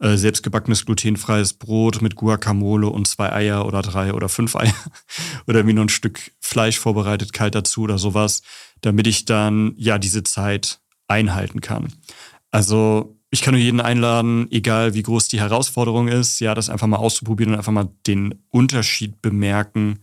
Äh, 0.00 0.16
selbstgebackenes 0.16 0.86
glutenfreies 0.86 1.54
Brot 1.54 2.00
mit 2.02 2.14
Guacamole 2.14 2.88
und 2.88 3.08
zwei 3.08 3.32
Eier 3.32 3.66
oder 3.66 3.82
drei 3.82 4.14
oder 4.14 4.28
fünf 4.28 4.54
Eier 4.54 4.72
oder 5.48 5.64
mir 5.64 5.74
noch 5.74 5.82
ein 5.82 5.88
Stück 5.88 6.30
Fleisch 6.48 6.78
vorbereitet, 6.78 7.32
kalt 7.32 7.54
dazu 7.54 7.82
oder 7.82 7.98
sowas, 7.98 8.42
damit 8.80 9.06
ich 9.06 9.26
dann 9.26 9.74
ja 9.76 9.98
diese 9.98 10.22
Zeit 10.22 10.80
einhalten 11.06 11.61
kann. 11.61 11.92
Also 12.50 13.18
ich 13.30 13.42
kann 13.42 13.52
nur 13.52 13.62
jeden 13.62 13.82
einladen, 13.82 14.50
egal 14.50 14.94
wie 14.94 15.02
groß 15.02 15.28
die 15.28 15.40
Herausforderung 15.40 16.08
ist, 16.08 16.40
ja, 16.40 16.54
das 16.54 16.70
einfach 16.70 16.87
mal 16.87 16.96
auszuprobieren 16.96 17.52
und 17.52 17.58
einfach 17.58 17.72
mal 17.72 17.90
den 18.06 18.42
Unterschied 18.48 19.20
bemerken, 19.20 19.98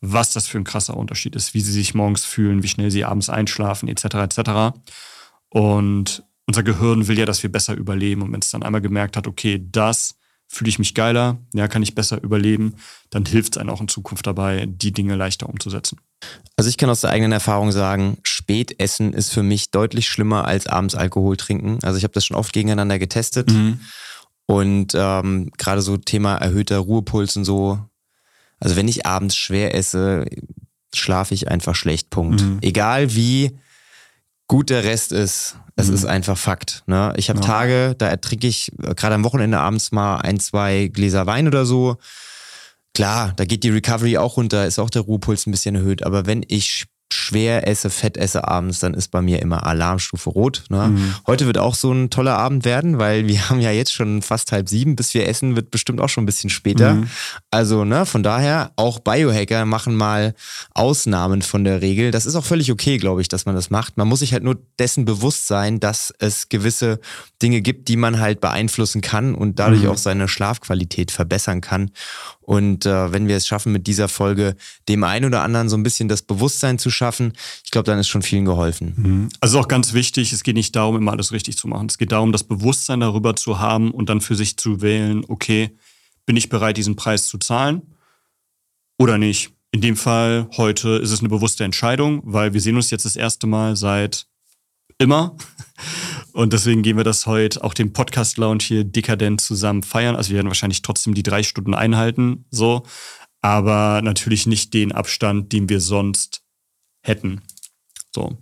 was 0.00 0.32
das 0.32 0.46
für 0.46 0.58
ein 0.58 0.64
krasser 0.64 0.96
Unterschied 0.96 1.34
ist, 1.34 1.54
wie 1.54 1.60
sie 1.60 1.72
sich 1.72 1.94
morgens 1.94 2.24
fühlen, 2.24 2.62
wie 2.62 2.68
schnell 2.68 2.92
sie 2.92 3.04
abends 3.04 3.28
einschlafen, 3.28 3.88
etc. 3.88 4.04
etc. 4.04 4.78
Und 5.48 6.22
unser 6.46 6.62
Gehirn 6.62 7.08
will 7.08 7.18
ja, 7.18 7.26
dass 7.26 7.42
wir 7.42 7.50
besser 7.50 7.74
überleben. 7.74 8.22
Und 8.22 8.32
wenn 8.32 8.40
es 8.40 8.50
dann 8.50 8.62
einmal 8.62 8.80
gemerkt 8.80 9.16
hat, 9.16 9.26
okay, 9.26 9.60
das 9.60 10.17
fühle 10.48 10.70
ich 10.70 10.78
mich 10.78 10.94
geiler, 10.94 11.38
ja, 11.54 11.68
kann 11.68 11.82
ich 11.82 11.94
besser 11.94 12.22
überleben, 12.22 12.74
dann 13.10 13.26
hilft 13.26 13.54
es 13.54 13.60
einem 13.60 13.70
auch 13.70 13.82
in 13.82 13.88
Zukunft 13.88 14.26
dabei, 14.26 14.66
die 14.66 14.92
Dinge 14.92 15.14
leichter 15.14 15.48
umzusetzen. 15.48 16.00
Also 16.56 16.70
ich 16.70 16.78
kann 16.78 16.90
aus 16.90 17.02
der 17.02 17.10
eigenen 17.10 17.32
Erfahrung 17.32 17.70
sagen, 17.70 18.18
Spätessen 18.24 19.12
ist 19.12 19.30
für 19.30 19.42
mich 19.42 19.70
deutlich 19.70 20.08
schlimmer 20.08 20.46
als 20.46 20.66
abends 20.66 20.94
Alkohol 20.94 21.36
trinken. 21.36 21.78
Also 21.82 21.98
ich 21.98 22.04
habe 22.04 22.14
das 22.14 22.24
schon 22.24 22.36
oft 22.36 22.52
gegeneinander 22.52 22.98
getestet. 22.98 23.52
Mhm. 23.52 23.80
Und 24.46 24.94
ähm, 24.94 25.52
gerade 25.58 25.82
so 25.82 25.98
Thema 25.98 26.36
erhöhter 26.36 26.78
Ruhepuls 26.78 27.36
und 27.36 27.44
so. 27.44 27.78
Also 28.58 28.74
wenn 28.74 28.88
ich 28.88 29.06
abends 29.06 29.36
schwer 29.36 29.74
esse, 29.74 30.24
schlafe 30.94 31.34
ich 31.34 31.48
einfach 31.48 31.74
schlecht. 31.74 32.08
Punkt. 32.08 32.40
Mhm. 32.40 32.58
Egal 32.62 33.14
wie 33.14 33.58
gut 34.48 34.70
der 34.70 34.82
Rest 34.82 35.12
ist, 35.12 35.56
es 35.76 35.88
mhm. 35.88 35.94
ist 35.94 36.04
einfach 36.06 36.36
Fakt. 36.36 36.82
Ne? 36.86 37.12
Ich 37.16 37.28
habe 37.30 37.40
ja. 37.40 37.46
Tage, 37.46 37.94
da 37.96 38.08
ertrinke 38.08 38.46
ich 38.46 38.72
äh, 38.82 38.94
gerade 38.94 39.14
am 39.14 39.24
Wochenende 39.24 39.58
abends 39.58 39.92
mal 39.92 40.16
ein, 40.16 40.40
zwei 40.40 40.88
Gläser 40.88 41.26
Wein 41.26 41.46
oder 41.46 41.64
so. 41.64 41.96
Klar, 42.94 43.32
da 43.36 43.44
geht 43.44 43.62
die 43.62 43.70
Recovery 43.70 44.16
auch 44.16 44.36
runter, 44.36 44.66
ist 44.66 44.78
auch 44.78 44.90
der 44.90 45.02
Ruhepuls 45.02 45.46
ein 45.46 45.52
bisschen 45.52 45.76
erhöht. 45.76 46.02
Aber 46.02 46.26
wenn 46.26 46.44
ich 46.48 46.86
schwer 47.12 47.66
esse, 47.66 47.90
fett 47.90 48.16
esse 48.16 48.46
abends, 48.46 48.80
dann 48.80 48.94
ist 48.94 49.08
bei 49.08 49.22
mir 49.22 49.40
immer 49.40 49.66
Alarmstufe 49.66 50.30
rot. 50.30 50.64
Ne? 50.68 50.88
Mhm. 50.88 51.14
Heute 51.26 51.46
wird 51.46 51.58
auch 51.58 51.74
so 51.74 51.92
ein 51.92 52.10
toller 52.10 52.36
Abend 52.36 52.64
werden, 52.64 52.98
weil 52.98 53.26
wir 53.26 53.48
haben 53.50 53.60
ja 53.60 53.70
jetzt 53.70 53.92
schon 53.92 54.22
fast 54.22 54.52
halb 54.52 54.68
sieben, 54.68 54.96
bis 54.96 55.14
wir 55.14 55.26
essen, 55.26 55.56
wird 55.56 55.70
bestimmt 55.70 56.00
auch 56.00 56.08
schon 56.08 56.24
ein 56.24 56.26
bisschen 56.26 56.50
später. 56.50 56.94
Mhm. 56.94 57.08
Also, 57.50 57.84
ne, 57.84 58.04
von 58.06 58.22
daher, 58.22 58.72
auch 58.76 58.98
Biohacker 58.98 59.64
machen 59.64 59.96
mal 59.96 60.34
Ausnahmen 60.74 61.42
von 61.42 61.64
der 61.64 61.80
Regel. 61.80 62.10
Das 62.10 62.26
ist 62.26 62.34
auch 62.34 62.44
völlig 62.44 62.70
okay, 62.70 62.98
glaube 62.98 63.22
ich, 63.22 63.28
dass 63.28 63.46
man 63.46 63.54
das 63.54 63.70
macht. 63.70 63.96
Man 63.96 64.08
muss 64.08 64.20
sich 64.20 64.32
halt 64.32 64.42
nur 64.42 64.58
dessen 64.78 65.04
bewusst 65.04 65.46
sein, 65.46 65.80
dass 65.80 66.12
es 66.18 66.48
gewisse 66.48 67.00
Dinge 67.42 67.60
gibt, 67.60 67.88
die 67.88 67.96
man 67.96 68.20
halt 68.20 68.40
beeinflussen 68.40 69.00
kann 69.00 69.34
und 69.34 69.58
dadurch 69.58 69.82
mhm. 69.82 69.90
auch 69.90 69.98
seine 69.98 70.28
Schlafqualität 70.28 71.10
verbessern 71.10 71.60
kann. 71.60 71.90
Und 72.48 72.86
äh, 72.86 73.12
wenn 73.12 73.28
wir 73.28 73.36
es 73.36 73.46
schaffen, 73.46 73.72
mit 73.72 73.86
dieser 73.86 74.08
Folge 74.08 74.56
dem 74.88 75.04
einen 75.04 75.26
oder 75.26 75.42
anderen 75.42 75.68
so 75.68 75.76
ein 75.76 75.82
bisschen 75.82 76.08
das 76.08 76.22
Bewusstsein 76.22 76.78
zu 76.78 76.88
schaffen, 76.98 77.32
ich 77.64 77.70
glaube, 77.70 77.86
dann 77.86 77.98
ist 77.98 78.08
schon 78.08 78.22
vielen 78.22 78.44
geholfen. 78.44 78.94
Mhm. 78.96 79.28
Also 79.40 79.58
auch 79.58 79.68
ganz 79.68 79.94
wichtig, 79.94 80.32
es 80.32 80.42
geht 80.42 80.56
nicht 80.56 80.76
darum, 80.76 80.96
immer 80.96 81.12
alles 81.12 81.32
richtig 81.32 81.56
zu 81.56 81.66
machen. 81.68 81.86
Es 81.88 81.96
geht 81.96 82.12
darum, 82.12 82.32
das 82.32 82.44
Bewusstsein 82.44 83.00
darüber 83.00 83.34
zu 83.34 83.58
haben 83.58 83.90
und 83.90 84.10
dann 84.10 84.20
für 84.20 84.34
sich 84.34 84.58
zu 84.58 84.82
wählen, 84.82 85.24
okay, 85.28 85.70
bin 86.26 86.36
ich 86.36 86.50
bereit, 86.50 86.76
diesen 86.76 86.96
Preis 86.96 87.26
zu 87.26 87.38
zahlen 87.38 87.94
oder 88.98 89.16
nicht? 89.16 89.50
In 89.70 89.80
dem 89.80 89.96
Fall 89.96 90.48
heute 90.56 90.90
ist 90.90 91.10
es 91.10 91.20
eine 91.20 91.28
bewusste 91.28 91.64
Entscheidung, 91.64 92.20
weil 92.24 92.52
wir 92.52 92.60
sehen 92.60 92.76
uns 92.76 92.90
jetzt 92.90 93.04
das 93.04 93.16
erste 93.16 93.46
Mal 93.46 93.76
seit 93.76 94.26
immer. 94.98 95.36
Und 96.32 96.52
deswegen 96.52 96.82
gehen 96.82 96.96
wir 96.96 97.04
das 97.04 97.26
heute 97.26 97.64
auch 97.64 97.74
den 97.74 97.92
Podcast-Lounge 97.92 98.62
hier 98.62 98.84
dekadent 98.84 99.40
zusammen 99.40 99.82
feiern. 99.82 100.16
Also 100.16 100.30
wir 100.30 100.36
werden 100.36 100.48
wahrscheinlich 100.48 100.82
trotzdem 100.82 101.14
die 101.14 101.22
drei 101.22 101.42
Stunden 101.42 101.74
einhalten, 101.74 102.44
so. 102.50 102.84
Aber 103.40 104.00
natürlich 104.02 104.46
nicht 104.46 104.74
den 104.74 104.92
Abstand, 104.92 105.52
den 105.52 105.68
wir 105.68 105.80
sonst 105.80 106.42
hätten. 107.08 107.40
So. 108.14 108.36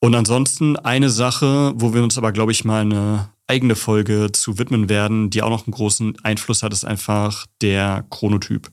Und 0.00 0.14
ansonsten 0.14 0.76
eine 0.76 1.10
Sache, 1.10 1.72
wo 1.76 1.94
wir 1.94 2.02
uns 2.02 2.18
aber, 2.18 2.32
glaube 2.32 2.52
ich, 2.52 2.64
mal 2.64 2.82
eine 2.82 3.30
eigene 3.46 3.74
Folge 3.74 4.32
zu 4.32 4.58
widmen 4.58 4.88
werden, 4.88 5.30
die 5.30 5.42
auch 5.42 5.50
noch 5.50 5.66
einen 5.66 5.74
großen 5.74 6.16
Einfluss 6.22 6.62
hat, 6.62 6.72
ist 6.72 6.84
einfach 6.84 7.46
der 7.60 8.06
Chronotyp. 8.10 8.70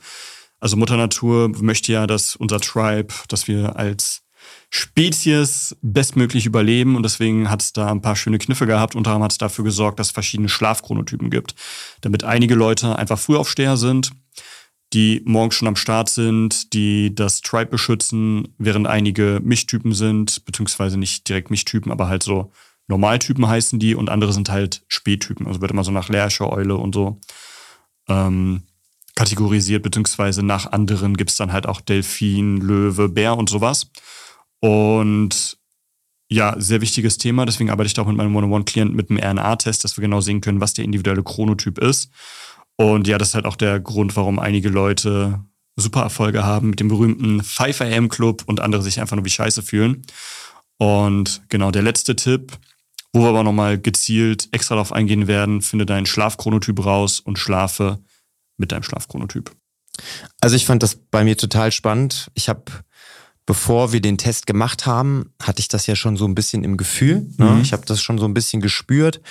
Also 0.59 0.77
Mutter 0.77 0.97
Natur 0.97 1.49
möchte 1.61 1.91
ja, 1.91 2.07
dass 2.07 2.35
unser 2.35 2.59
Tribe, 2.59 3.13
dass 3.27 3.47
wir 3.47 3.75
als 3.75 4.21
Spezies 4.69 5.75
bestmöglich 5.81 6.45
überleben 6.45 6.95
und 6.95 7.03
deswegen 7.03 7.49
hat 7.49 7.61
es 7.61 7.73
da 7.73 7.91
ein 7.91 8.01
paar 8.01 8.15
schöne 8.15 8.37
Kniffe 8.37 8.67
gehabt. 8.67 8.95
Unter 8.95 9.11
anderem 9.11 9.23
hat 9.25 9.31
es 9.31 9.37
dafür 9.37 9.65
gesorgt, 9.65 9.99
dass 9.99 10.07
es 10.07 10.13
verschiedene 10.13 10.49
Schlafchronotypen 10.49 11.29
gibt, 11.29 11.55
damit 12.01 12.23
einige 12.23 12.55
Leute 12.55 12.95
einfach 12.95 13.19
Frühaufsteher 13.19 13.77
sind, 13.77 14.11
die 14.93 15.21
morgens 15.25 15.55
schon 15.55 15.67
am 15.67 15.75
Start 15.75 16.09
sind, 16.09 16.73
die 16.73 17.15
das 17.15 17.41
Tribe 17.41 17.71
beschützen, 17.71 18.49
während 18.57 18.87
einige 18.87 19.39
Mischtypen 19.43 19.93
sind, 19.93 20.43
beziehungsweise 20.45 20.97
nicht 20.97 21.29
direkt 21.29 21.49
Mischtypen, 21.49 21.91
aber 21.91 22.07
halt 22.07 22.23
so 22.23 22.51
Normaltypen 22.87 23.47
heißen 23.47 23.79
die 23.79 23.95
und 23.95 24.09
andere 24.09 24.33
sind 24.33 24.49
halt 24.49 24.83
Spättypen. 24.87 25.47
Also 25.47 25.61
wird 25.61 25.71
immer 25.71 25.85
so 25.85 25.91
nach 25.91 26.09
Lerche, 26.09 26.49
Eule 26.49 26.75
und 26.75 26.93
so 26.93 27.19
ähm, 28.09 28.63
kategorisiert, 29.15 29.83
beziehungsweise 29.83 30.43
nach 30.43 30.71
anderen 30.71 31.15
gibt 31.15 31.29
es 31.29 31.37
dann 31.37 31.53
halt 31.53 31.67
auch 31.67 31.79
Delfin, 31.79 32.57
Löwe, 32.57 33.07
Bär 33.07 33.37
und 33.37 33.49
sowas. 33.49 33.89
Und 34.59 35.57
ja, 36.27 36.55
sehr 36.57 36.81
wichtiges 36.81 37.17
Thema. 37.17 37.45
Deswegen 37.45 37.69
arbeite 37.69 37.87
ich 37.87 37.93
da 37.93 38.03
auch 38.03 38.07
mit 38.07 38.15
meinem 38.15 38.35
One-on-One-Klienten 38.35 38.95
mit 38.95 39.09
einem 39.09 39.19
RNA-Test, 39.19 39.83
dass 39.83 39.97
wir 39.97 40.01
genau 40.01 40.21
sehen 40.21 40.41
können, 40.41 40.61
was 40.61 40.73
der 40.73 40.85
individuelle 40.85 41.23
Chronotyp 41.23 41.77
ist. 41.77 42.09
Und 42.81 43.07
ja, 43.07 43.19
das 43.19 43.29
ist 43.29 43.35
halt 43.35 43.45
auch 43.45 43.55
der 43.55 43.79
Grund, 43.79 44.15
warum 44.15 44.39
einige 44.39 44.69
Leute 44.69 45.39
super 45.75 46.01
Erfolge 46.01 46.43
haben 46.43 46.71
mit 46.71 46.79
dem 46.79 46.87
berühmten 46.87 47.43
5 47.43 47.81
AM 47.81 48.09
Club 48.09 48.43
und 48.47 48.59
andere 48.59 48.81
sich 48.81 48.99
einfach 48.99 49.15
nur 49.15 49.25
wie 49.25 49.29
scheiße 49.29 49.61
fühlen. 49.61 50.01
Und 50.77 51.43
genau 51.49 51.69
der 51.69 51.83
letzte 51.83 52.15
Tipp, 52.15 52.57
wo 53.13 53.21
wir 53.21 53.29
aber 53.29 53.43
nochmal 53.43 53.79
gezielt 53.79 54.49
extra 54.51 54.75
darauf 54.75 54.93
eingehen 54.93 55.27
werden, 55.27 55.61
finde 55.61 55.85
deinen 55.85 56.07
Schlafchronotyp 56.07 56.83
raus 56.83 57.19
und 57.19 57.37
schlafe 57.37 57.99
mit 58.57 58.71
deinem 58.71 58.83
Schlafchronotyp. 58.83 59.51
Also 60.39 60.55
ich 60.55 60.65
fand 60.65 60.81
das 60.81 60.95
bei 60.95 61.23
mir 61.23 61.37
total 61.37 61.71
spannend. 61.71 62.31
Ich 62.33 62.49
habe 62.49 62.63
bevor 63.45 63.93
wir 63.93 64.01
den 64.01 64.17
Test 64.17 64.47
gemacht 64.47 64.87
haben, 64.87 65.33
hatte 65.39 65.59
ich 65.59 65.67
das 65.67 65.85
ja 65.85 65.95
schon 65.95 66.17
so 66.17 66.25
ein 66.25 66.33
bisschen 66.33 66.63
im 66.63 66.77
Gefühl. 66.77 67.27
Ne? 67.37 67.45
Mhm. 67.45 67.61
Ich 67.61 67.73
habe 67.73 67.85
das 67.85 68.01
schon 68.01 68.17
so 68.17 68.25
ein 68.25 68.33
bisschen 68.33 68.59
gespürt. 68.59 69.21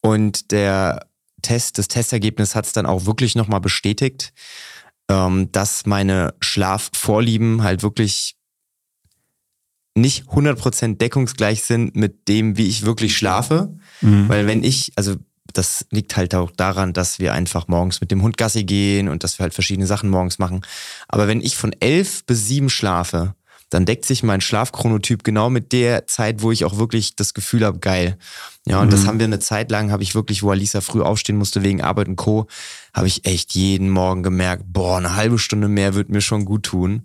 Und 0.00 0.50
der 0.50 1.09
Test, 1.42 1.78
das 1.78 1.88
Testergebnis 1.88 2.54
hat 2.54 2.66
es 2.66 2.72
dann 2.72 2.86
auch 2.86 3.06
wirklich 3.06 3.34
nochmal 3.34 3.60
bestätigt, 3.60 4.32
ähm, 5.08 5.50
dass 5.52 5.86
meine 5.86 6.34
Schlafvorlieben 6.40 7.62
halt 7.62 7.82
wirklich 7.82 8.36
nicht 9.94 10.28
100% 10.28 10.98
deckungsgleich 10.98 11.62
sind 11.62 11.96
mit 11.96 12.28
dem, 12.28 12.56
wie 12.56 12.68
ich 12.68 12.84
wirklich 12.84 13.16
schlafe. 13.16 13.76
Mhm. 14.00 14.28
Weil 14.28 14.46
wenn 14.46 14.62
ich, 14.62 14.92
also 14.96 15.16
das 15.52 15.86
liegt 15.90 16.16
halt 16.16 16.34
auch 16.34 16.50
daran, 16.52 16.92
dass 16.92 17.18
wir 17.18 17.32
einfach 17.32 17.68
morgens 17.68 18.00
mit 18.00 18.10
dem 18.10 18.22
Hund 18.22 18.36
Gassi 18.36 18.64
gehen 18.64 19.08
und 19.08 19.24
dass 19.24 19.38
wir 19.38 19.44
halt 19.44 19.54
verschiedene 19.54 19.86
Sachen 19.86 20.10
morgens 20.10 20.38
machen. 20.38 20.62
Aber 21.08 21.26
wenn 21.28 21.40
ich 21.40 21.56
von 21.56 21.74
elf 21.80 22.24
bis 22.24 22.46
sieben 22.46 22.70
schlafe, 22.70 23.34
dann 23.70 23.86
deckt 23.86 24.04
sich 24.04 24.22
mein 24.22 24.40
Schlafchronotyp 24.40 25.22
genau 25.22 25.48
mit 25.48 25.72
der 25.72 26.06
Zeit, 26.08 26.42
wo 26.42 26.50
ich 26.50 26.64
auch 26.64 26.76
wirklich 26.76 27.14
das 27.14 27.34
Gefühl 27.34 27.64
habe, 27.64 27.78
geil. 27.78 28.18
Ja, 28.66 28.80
und 28.80 28.88
mhm. 28.88 28.90
das 28.90 29.06
haben 29.06 29.18
wir 29.18 29.24
eine 29.24 29.38
Zeit 29.38 29.70
lang, 29.70 29.90
habe 29.92 30.02
ich 30.02 30.14
wirklich, 30.14 30.42
wo 30.42 30.50
Alisa 30.50 30.80
früh 30.80 31.00
aufstehen 31.00 31.36
musste 31.38 31.62
wegen 31.62 31.80
Arbeit 31.80 32.08
und 32.08 32.16
Co., 32.16 32.46
habe 32.92 33.06
ich 33.06 33.24
echt 33.24 33.54
jeden 33.54 33.88
Morgen 33.88 34.24
gemerkt, 34.24 34.64
boah, 34.66 34.98
eine 34.98 35.14
halbe 35.14 35.38
Stunde 35.38 35.68
mehr 35.68 35.94
wird 35.94 36.08
mir 36.08 36.20
schon 36.20 36.44
gut 36.44 36.64
tun. 36.64 37.04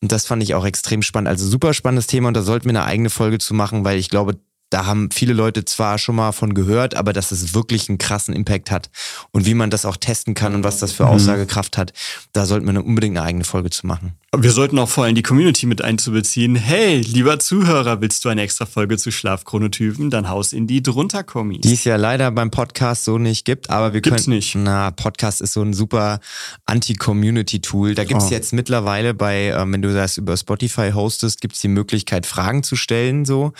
Und 0.00 0.10
das 0.10 0.24
fand 0.24 0.42
ich 0.42 0.54
auch 0.54 0.64
extrem 0.64 1.02
spannend. 1.02 1.28
Also 1.28 1.46
super 1.46 1.74
spannendes 1.74 2.06
Thema 2.06 2.28
und 2.28 2.34
da 2.34 2.42
sollten 2.42 2.64
wir 2.64 2.70
eine 2.70 2.84
eigene 2.84 3.10
Folge 3.10 3.38
zu 3.38 3.52
machen, 3.52 3.84
weil 3.84 3.98
ich 3.98 4.08
glaube, 4.08 4.38
da 4.70 4.86
haben 4.86 5.10
viele 5.10 5.32
Leute 5.32 5.64
zwar 5.64 5.98
schon 5.98 6.16
mal 6.16 6.32
von 6.32 6.54
gehört, 6.54 6.94
aber 6.94 7.12
dass 7.12 7.32
es 7.32 7.54
wirklich 7.54 7.88
einen 7.88 7.98
krassen 7.98 8.34
Impact 8.34 8.70
hat 8.70 8.90
und 9.30 9.46
wie 9.46 9.54
man 9.54 9.70
das 9.70 9.84
auch 9.84 9.96
testen 9.96 10.34
kann 10.34 10.54
und 10.54 10.64
was 10.64 10.78
das 10.78 10.92
für 10.92 11.04
mhm. 11.04 11.10
Aussagekraft 11.10 11.78
hat, 11.78 11.92
da 12.32 12.46
sollten 12.46 12.66
wir 12.66 12.84
unbedingt 12.84 13.16
eine 13.16 13.26
eigene 13.26 13.44
Folge 13.44 13.70
zu 13.70 13.86
machen. 13.86 14.12
Wir 14.36 14.52
sollten 14.52 14.78
auch 14.78 14.90
vor 14.90 15.04
allem 15.04 15.14
die 15.14 15.22
Community 15.22 15.64
mit 15.64 15.80
einzubeziehen. 15.80 16.54
Hey, 16.54 17.00
lieber 17.00 17.38
Zuhörer, 17.38 18.02
willst 18.02 18.26
du 18.26 18.28
eine 18.28 18.42
extra 18.42 18.66
Folge 18.66 18.98
zu 18.98 19.10
Schlafchronotypen? 19.10 20.10
Dann 20.10 20.28
haus 20.28 20.52
in 20.52 20.66
die 20.66 20.82
drunter 20.82 21.24
Kommis. 21.24 21.62
Die 21.62 21.72
es 21.72 21.84
ja 21.84 21.96
leider 21.96 22.30
beim 22.30 22.50
Podcast 22.50 23.04
so 23.04 23.16
nicht 23.16 23.46
gibt, 23.46 23.70
aber 23.70 23.94
wir 23.94 24.02
Gibt's 24.02 24.24
können. 24.24 24.36
nicht. 24.36 24.54
Na, 24.54 24.90
Podcast 24.90 25.40
ist 25.40 25.54
so 25.54 25.62
ein 25.62 25.72
super 25.72 26.20
Anti-Community-Tool. 26.66 27.94
Da 27.94 28.04
gibt 28.04 28.20
es 28.20 28.28
oh. 28.28 28.30
jetzt 28.30 28.52
mittlerweile 28.52 29.14
bei, 29.14 29.46
äh, 29.46 29.72
wenn 29.72 29.80
du 29.80 29.94
das 29.94 30.18
über 30.18 30.36
Spotify 30.36 30.90
hostest, 30.92 31.40
gibt 31.40 31.54
es 31.54 31.62
die 31.62 31.68
Möglichkeit, 31.68 32.26
Fragen 32.26 32.62
zu 32.62 32.76
stellen, 32.76 33.24
so. 33.24 33.54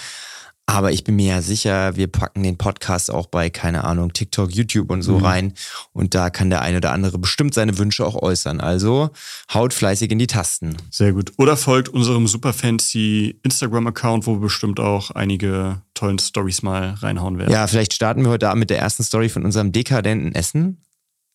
Aber 0.69 0.93
ich 0.93 1.03
bin 1.03 1.17
mir 1.17 1.29
ja 1.29 1.41
sicher, 1.41 1.97
wir 1.97 2.09
packen 2.09 2.43
den 2.43 2.59
Podcast 2.59 3.11
auch 3.11 3.27
bei, 3.27 3.49
keine 3.49 3.85
Ahnung, 3.85 4.13
TikTok, 4.13 4.55
YouTube 4.55 4.91
und 4.91 5.01
so 5.01 5.17
mhm. 5.17 5.25
rein. 5.25 5.53
Und 5.95 6.15
da 6.15 6.29
kann 6.29 6.51
der 6.51 6.61
eine 6.61 6.77
oder 6.77 6.93
andere 6.93 7.19
bestimmt 7.19 7.55
seine 7.55 7.79
Wünsche 7.79 8.05
auch 8.05 8.21
äußern. 8.21 8.61
Also 8.61 9.09
haut 9.55 9.73
fleißig 9.73 10.11
in 10.11 10.19
die 10.19 10.27
Tasten. 10.27 10.77
Sehr 10.91 11.15
gut. 11.15 11.33
Oder 11.39 11.57
folgt 11.57 11.89
unserem 11.89 12.29
super 12.29 12.53
fancy 12.53 13.41
Instagram-Account, 13.45 14.27
wo 14.27 14.35
wir 14.35 14.41
bestimmt 14.41 14.79
auch 14.79 15.11
einige 15.11 15.81
tollen 15.95 16.19
Stories 16.19 16.61
mal 16.61 16.97
reinhauen 16.99 17.39
werden. 17.39 17.51
Ja, 17.51 17.67
vielleicht 17.67 17.95
starten 17.95 18.23
wir 18.25 18.29
heute 18.29 18.51
Abend 18.51 18.61
mit 18.61 18.71
der 18.71 18.79
ersten 18.79 19.03
Story 19.03 19.31
von 19.31 19.47
unserem 19.47 19.73
dekadenten 19.73 20.35
Essen 20.35 20.83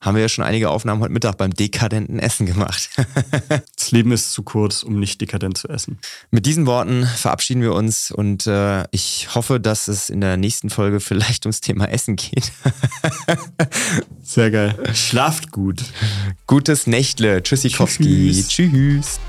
haben 0.04 0.16
wir 0.16 0.22
ja 0.22 0.30
schon 0.30 0.44
einige 0.44 0.70
Aufnahmen 0.70 1.02
heute 1.02 1.14
Mittag 1.14 1.38
beim 1.38 1.54
dekadenten 1.54 2.20
Essen 2.20 2.46
gemacht. 2.46 2.90
das 3.76 3.92
Leben 3.92 4.12
ist 4.12 4.34
zu 4.34 4.44
kurz, 4.44 4.84
um 4.84 5.00
nicht 5.00 5.20
dekadent 5.22 5.58
zu 5.58 5.70
essen. 5.70 5.98
Mit 6.30 6.46
diesen 6.46 6.66
Worten 6.66 7.06
verabschieden 7.06 7.62
wir 7.62 7.74
uns 7.74 8.12
und 8.12 8.46
äh, 8.46 8.84
ich 8.92 9.34
hoffe, 9.34 9.60
dass 9.60 9.88
es 9.88 10.10
in 10.10 10.20
der 10.22 10.36
nächsten 10.38 10.70
Folge 10.70 11.00
vielleicht 11.00 11.46
ums 11.46 11.62
Thema 11.62 11.86
Essen 11.86 12.18
geht. 12.18 12.52
Sehr 14.24 14.52
geil. 14.52 14.78
Schlaft 14.94 15.52
gut. 15.52 15.84
Gutes 16.48 16.86
Nächtle. 16.86 17.42
Tschüssikowski. 17.42 18.32
Tschüss. 18.32 18.48
Tschüss. 18.50 19.20